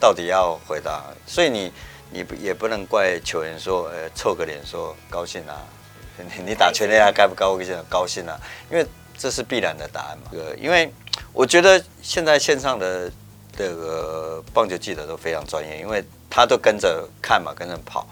[0.00, 1.72] 到底要回答，所以你
[2.10, 5.62] 你也不能怪球员说，呃，凑个脸说高兴啊，
[6.16, 7.76] 你你打全垒打该不高兴？
[7.88, 8.40] 高兴啊，
[8.70, 8.84] 因为。
[9.22, 10.30] 这是必然的答案嘛？
[10.32, 10.90] 对，因为
[11.34, 13.12] 我觉得现在线上的
[13.54, 18.08] 这个棒球记者都非常专业，因为他都跟着看嘛，跟着跑，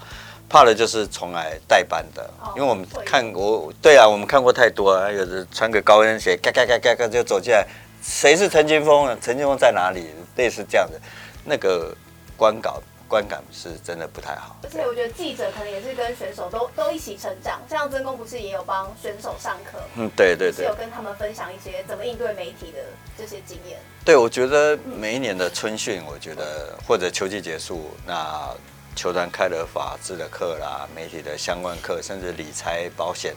[0.51, 2.29] 怕的就是从来代班的。
[2.55, 7.67] 因为我们看我，对啊，我们看过太多了，有的穿个高跟鞋，嘎嘎嘎嘎嘎就走进来，
[8.03, 9.17] 谁是陈金峰啊？
[9.19, 10.11] 陈金峰在哪里？
[10.37, 11.01] 类似这样的
[11.49, 11.97] 那个
[12.37, 12.83] 观稿。
[13.09, 17.59] 观感是真的不太好，而且我觉得记者可能也是跟选手都都一起成长。
[17.67, 19.79] 像曾公不是也有帮选手上课？
[19.97, 22.81] 嗯，对对对，有跟他们分享一些怎么应对媒体的
[23.17, 23.79] 这些经验。
[24.05, 28.55] 对，我觉得每一年的春训，我觉得或者秋季结束，那
[28.95, 33.35] 球团开了法制的课啦，媒体的相关课，甚至理财保险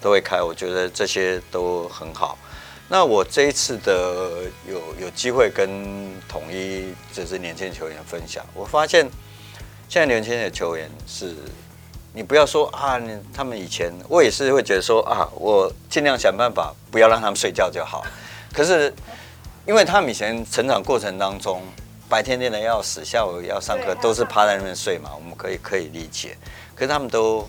[0.00, 2.38] 都会开，我觉得这些都很好。
[2.90, 5.68] 那我这一次的有有机会跟
[6.26, 9.06] 统一就是年轻球员分享，我发现
[9.90, 11.34] 现在年轻的球员是，
[12.14, 12.98] 你不要说啊，
[13.34, 18.06] 他们以前我也是会觉得说啊，我尽量想办法不要让他们睡觉就好。
[18.54, 18.90] 可是
[19.66, 21.62] 因为他们以前成长过程当中，
[22.08, 26.38] 白天练的要死，下午要上课都是趴在那边睡嘛，我们可以可以理解。
[26.74, 27.46] 可是他们都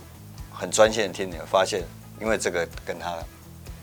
[0.52, 1.82] 很专心的听，你会发现，
[2.20, 3.16] 因为这个跟他。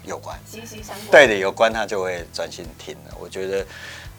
[0.06, 1.10] 有关，息息相关。
[1.10, 3.14] 对的，有关他就会专心听了。
[3.20, 3.66] 我觉得，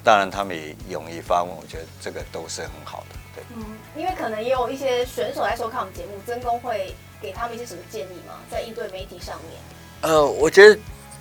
[0.04, 3.16] 当然他们也勇于发问，我觉得这个都是很好的。
[3.34, 3.64] 对，嗯，
[3.96, 8.36] 因为可能也有一些选手来收看我们节目，曾公会给他们一些什么建议吗？
[8.52, 9.60] 在应对媒体上面？
[10.02, 10.80] 呃，我觉得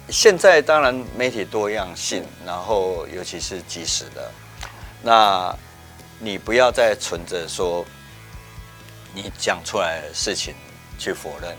[0.09, 4.31] 现在当然媒体多样性，然后尤其是即时的，
[5.03, 5.57] 那
[6.19, 7.85] 你不要再存着说
[9.15, 10.55] 你讲出来的事情
[10.99, 11.57] 去否认，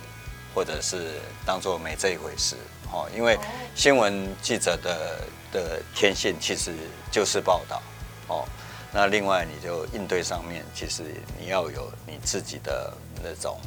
[0.53, 2.55] 或者是当做没这一回事。
[2.91, 3.37] 哦，因为
[3.75, 5.19] 新闻记者的
[5.51, 6.71] 的天性其实
[7.11, 7.81] 就是报道，
[8.27, 8.45] 哦，
[8.91, 11.03] 那另外你就应对上面，其实
[11.39, 13.59] 你要有你自己的那种，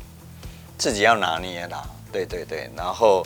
[0.79, 3.25] 自己要拿捏啦，对对对，然后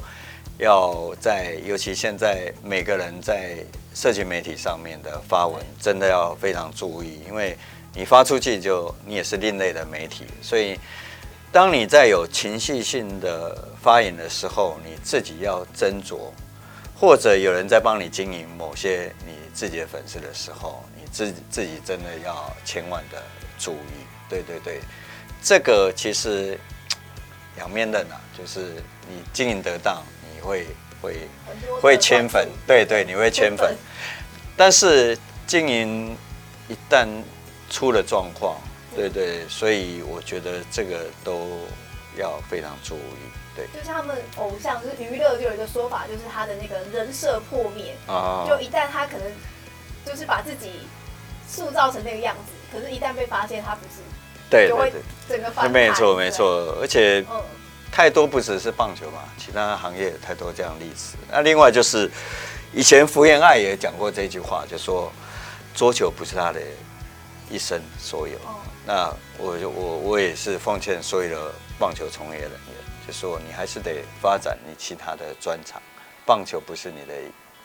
[0.59, 3.59] 要在，尤其现在每个人在
[3.95, 7.57] 社群媒体上面的发文，真的要非常注意，因为
[7.95, 10.79] 你发出去就你也是另类的媒体，所以。
[11.55, 16.33] 当你在有情绪性的发言的时候，你自己要斟酌，
[16.99, 23.23] 或者有人在帮你经营某些你自己的粉丝的时候，你自己自己真的要千万的
[23.57, 24.03] 注意。
[24.29, 24.81] 对对对，
[25.45, 26.59] 这个其实
[27.55, 30.03] 两面刃啊，就是你经营得当，
[30.35, 30.67] 你会
[31.01, 31.29] 会
[31.81, 33.77] 会圈粉，对对，你会圈粉，
[34.57, 36.17] 但是经营
[36.67, 37.07] 一旦
[37.71, 38.57] 出了状况。
[38.95, 41.61] 对对，所以我觉得这个都
[42.17, 43.01] 要非常注意。
[43.57, 48.45] 对，就像他们偶像，就是娱乐，就有一个说法，就是他的那个人设破灭啊。
[48.49, 49.27] 就一旦他可能
[50.05, 50.89] 就是把自己
[51.49, 54.03] 塑造成那个样子，可是，一旦被发现他不是，
[54.51, 54.93] 对，就会
[55.29, 55.71] 整个反。
[55.71, 57.25] 没错没错，而且
[57.93, 61.17] 太多不只是棒球嘛，其他行业也太多这样例子。
[61.31, 62.11] 那另外就是
[62.73, 65.13] 以前福原爱也讲过这句话，就说
[65.77, 66.61] 桌球不是他的
[67.49, 68.37] 一生所有。
[68.87, 75.81] 那我就我我也是奉劝所有的棒球从业人员，就说你还是得发展你其他的专长，
[76.27, 77.15] 棒球不是你的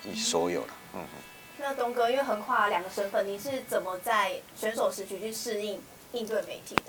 [0.06, 0.74] 一所有了。
[0.94, 1.06] 嗯。
[1.58, 5.82] 那东哥，因为横跨两个身份，你是怎么在选手时期去适应
[6.14, 6.84] 应对媒体的？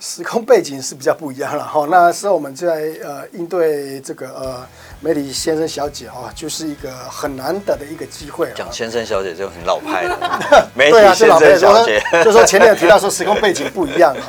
[0.00, 1.86] 时空背景是比较不一样了 哈。
[1.90, 4.66] 那时候我们在呃应对这个呃
[5.00, 8.52] 媒体先生小姐啊，就是一个很难得的一个机会。
[8.54, 10.68] 讲先生小姐就很老派了。
[10.74, 14.22] 媒体先生小姐，就 说前面有提到说时空背景不一样啊，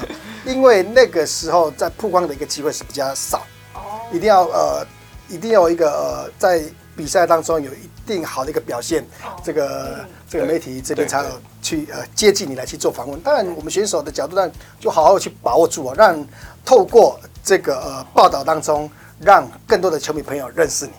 [0.46, 3.46] 因为那个时候在曝光的一个机会是比较少。
[3.74, 4.02] 哦。
[4.12, 4.86] 一定要呃，
[5.28, 6.62] 一定要有一个呃在。
[6.98, 9.06] 比赛当中有一定好的一个表现，
[9.44, 11.30] 这个这个媒体这边才有
[11.62, 13.20] 去呃接近你来去做访问。
[13.22, 16.28] 当然，我们选手的角度上就好好去把握住啊，让
[16.66, 18.90] 透过这个呃报道当中，
[19.20, 20.92] 让更多的球迷朋友认识你。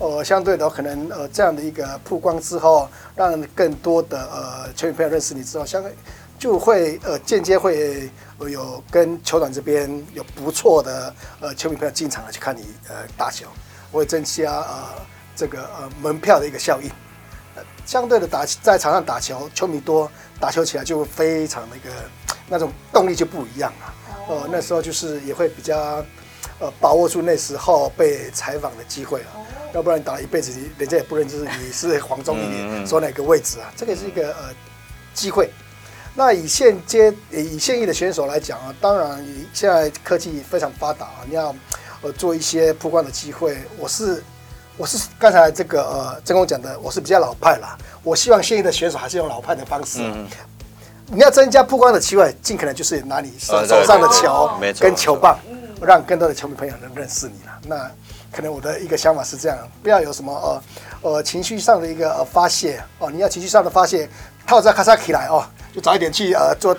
[0.00, 5.94] 呃，相对的可能呃这样的一个曝光之后，让更多的呃球迷朋友认识你之后，相对
[6.38, 13.46] 就会呃间接会有跟球团这边有不错的呃球迷朋友进场来去看你呃打球，
[13.92, 14.84] 我也增加呃。
[15.36, 16.90] 这个呃门票的一个效应，
[17.54, 21.90] 呃，相对的打在场上打球，球迷多，打球起来就会非常的一个
[22.48, 23.94] 那种动力就不一样了。
[24.28, 26.04] 呃，那时候就是也会比较
[26.58, 29.40] 呃把握住那时候被采访的机会啊，
[29.72, 32.46] 要不然打了一辈子，人家也不认识你是黄忠义，
[32.80, 33.72] 你说哪个位置啊？
[33.76, 34.54] 这个是一个呃
[35.14, 35.50] 机会。
[36.14, 41.54] 那以现阶以现役的选手来讲啊，当然以现在科技非常发达啊，你要
[42.02, 44.22] 呃做一些曝光的机会，我是。
[44.80, 47.76] 我是刚才这个呃，曾公讲的，我是比较老派啦。
[48.02, 49.98] 我希望现役的选手还是用老派的方式。
[50.00, 50.26] 嗯，
[51.12, 54.50] 你要增加曝光的机会，尽可能就是拿你手手上的球
[54.80, 55.38] 跟球棒，
[55.82, 57.52] 让更多的球迷朋友能认识你了。
[57.66, 57.90] 那
[58.34, 63.10] 可能我的一个想法是这样，不要有什么呃呃情绪上的一个呃发泄哦。
[63.10, 64.08] 你要情绪上的发泄，
[64.46, 66.74] 套在卡萨起来哦，就早一点去呃做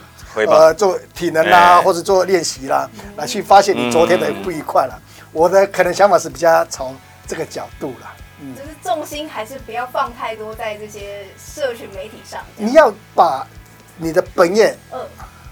[0.48, 5.00] 呃做体能啦，或者做练习啦，来去发泄你昨天的不愉快了。
[5.32, 6.96] 我的可能想法是比较从。
[7.32, 12.44] 这个角度啦，嗯，就是重心还是不要放太多在这些社群媒体上。
[12.58, 13.48] 你要把
[13.96, 14.76] 你的本业，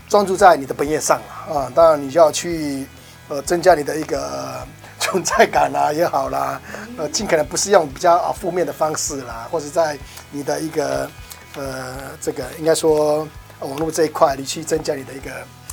[0.09, 1.71] 专注在你的本业上啊。
[1.73, 2.85] 当然，你就要去
[3.29, 4.67] 呃增加你的一个
[4.99, 6.61] 存在感啦也好啦，
[6.97, 9.97] 呃，尽可能不是用比较啊负面的方式啦，或者在
[10.31, 11.09] 你的一个
[11.55, 13.25] 呃这个应该说
[13.61, 15.31] 网络这一块，你去增加你的一个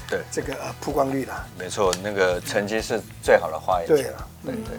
[0.08, 1.44] 对这个呃曝光率啦。
[1.58, 3.96] 没错，那个成绩是最好的话语权。
[3.96, 4.78] 对了，对对。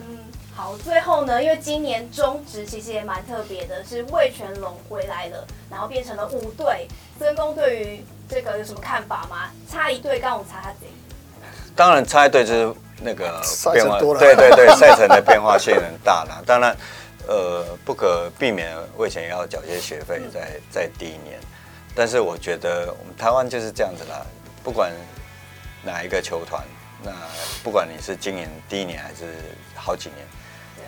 [0.57, 6.87] 好，最后呢，因为今年中职其实也蛮特别的，是魏全龙回来了，然后变成了五队。
[7.19, 9.51] 曾公对于这个有什么看法吗？
[9.69, 10.77] 差一队，刚我们查下子。
[11.75, 13.39] 当然，差一队就是那个
[13.71, 16.43] 变化，对对对， 赛程的变化性很大了。
[16.43, 16.75] 当然，
[17.27, 21.39] 呃，不可避免魏全要缴些学费在在第一年，
[21.93, 24.25] 但是我觉得我们台湾就是这样子啦，
[24.63, 24.91] 不管
[25.83, 26.63] 哪一个球团，
[27.03, 27.11] 那
[27.63, 29.33] 不管你是今年第一年还是
[29.75, 30.25] 好几年。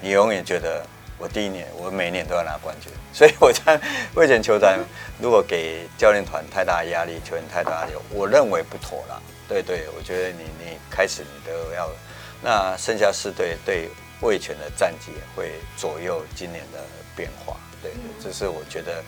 [0.02, 0.86] 你永远觉得
[1.18, 3.80] 我第一年，我每一年都要拿冠军， 所以我在
[4.16, 4.80] 卫权球团，
[5.20, 9.22] 如果给教练团太大压力，球员太大压力，我认为不妥了。
[9.48, 11.90] 对对，我觉得你你开始你都要，
[12.42, 13.90] 那剩下四队对
[14.22, 16.80] 卫权的战绩会左右今年的
[17.16, 17.58] 变化。
[17.82, 17.92] 对，
[18.24, 19.04] 这是我觉得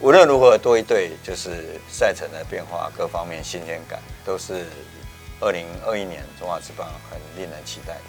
[0.00, 4.66] 无论如何多一队，就是赛程的变化各方面新鲜感，都是
[5.40, 8.00] 二零二一年中华职棒很令人期待的。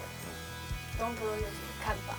[0.98, 2.14] 东哥有什么看法，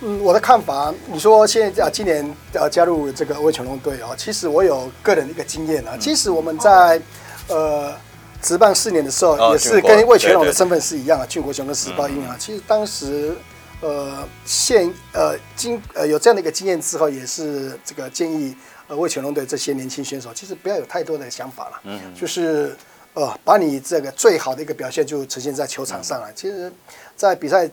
[0.00, 5.96] 嗯，我的看法，你说现在啊，今年呃加入这个魏全龙队哦，其实我有个人的一个经验啊。
[6.00, 7.00] 其实我们在
[7.48, 7.94] 呃
[8.40, 12.36] 职棒四年的时候，也是跟魏全龙的身份是一样啊，俊国雄跟时报鹰啊。
[12.38, 13.36] 其实当时
[13.80, 18.56] 呃现呃经呃有这样的一个经验之后，也是这个建议
[18.88, 22.74] 呃魏全龙队这些年轻选手，其实不要有太多的想法了，嗯，就是
[23.14, 26.32] 呃把你这个最好的一个表现就呈现在球场上了。
[26.34, 26.72] 其实，
[27.16, 27.68] 在比赛。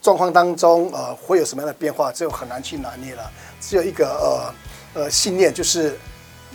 [0.00, 3.30] 状况当中，呃，会有什么样的变化，就很难去拿捏了。
[3.60, 4.06] 只有一个
[4.94, 5.98] 呃呃信念，就是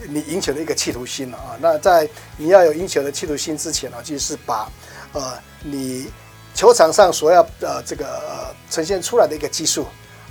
[0.08, 1.58] 你赢球的一个企图心了啊。
[1.60, 4.72] 那在你要有赢球的企图心之前呢，就是把
[5.12, 6.10] 呃你
[6.56, 9.86] 球场上所要呃这个呃呈现出来的一个技术，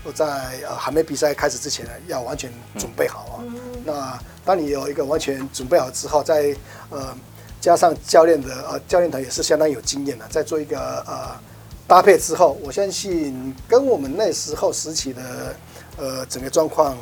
[0.05, 0.25] 我在
[0.66, 3.37] 呃还没比赛开始之前呢，要完全准备好啊。
[3.43, 6.57] 嗯、那当你有一个完全准备好之后，在
[6.89, 7.14] 呃
[7.63, 11.41] 加上教练的呃教练团也是相当有经验的，在做一个呃。
[11.85, 15.55] 搭配之后，我相信跟我们那时候时期的
[15.99, 16.97] 呃整个状况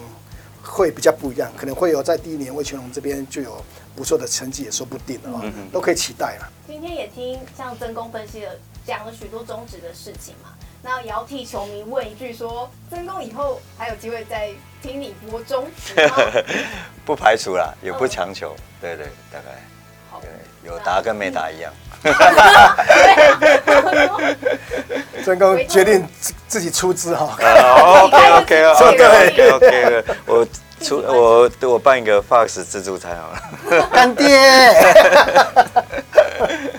[0.65, 3.63] 会比较不一样，可能会有在第一年魏全龙这边就有
[3.95, 6.51] 不错的成绩也说不定啊，都可以期待了。
[6.67, 8.53] 今天也听像曾公分析了
[8.85, 10.51] 讲了许多中职的事情嘛，
[10.83, 14.51] 那也要替球迷问一句说，说曾公以后还有机会再
[14.83, 16.17] 听你播中职吗？
[17.07, 19.63] 不排除啦，也不强求，对对，大概。
[20.65, 20.73] 好。
[20.73, 21.73] 有打跟没打一样。
[25.25, 27.37] 曾公决定自自己出资哈。
[28.05, 30.47] OK OK OK OK，我
[30.81, 33.39] 出我我办一个 Fox 自助餐好了。
[33.93, 34.29] 干爹。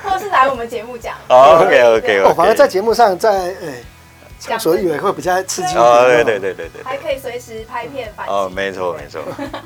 [0.04, 1.14] 或是来我们节目讲。
[1.28, 2.34] OK OK OK。
[2.34, 3.54] 反而在节目上在哎。
[4.44, 8.32] 畅所以为会比较刺激哦，对对对对对，还可以随时拍片反击。
[8.34, 9.22] 哦，没错没错。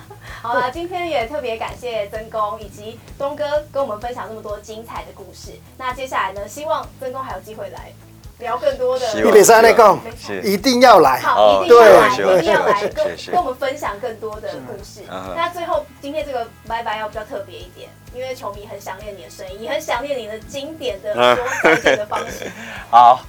[0.46, 5.52] 好了，今天也特别感谢曾公以及东哥跟我们分享这么多精彩的故事。
[5.76, 7.92] 那接下来呢，希望曾公还有机会来
[8.38, 9.06] 聊更多的。
[9.20, 10.00] 一比三内共，
[10.44, 11.20] 一定要来。
[11.20, 15.02] 好，一定要来，一定要来，跟跟我们分享更多的故事。
[15.36, 22.46] 那最后今天这个拜拜要比较特别一点，因为球迷很想念你的声音，也很想念你的经典的说 再见的方式。
[22.92, 23.26] 好。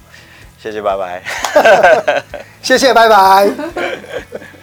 [0.59, 1.23] 谢谢，拜拜。
[2.61, 3.49] 谢谢，拜拜。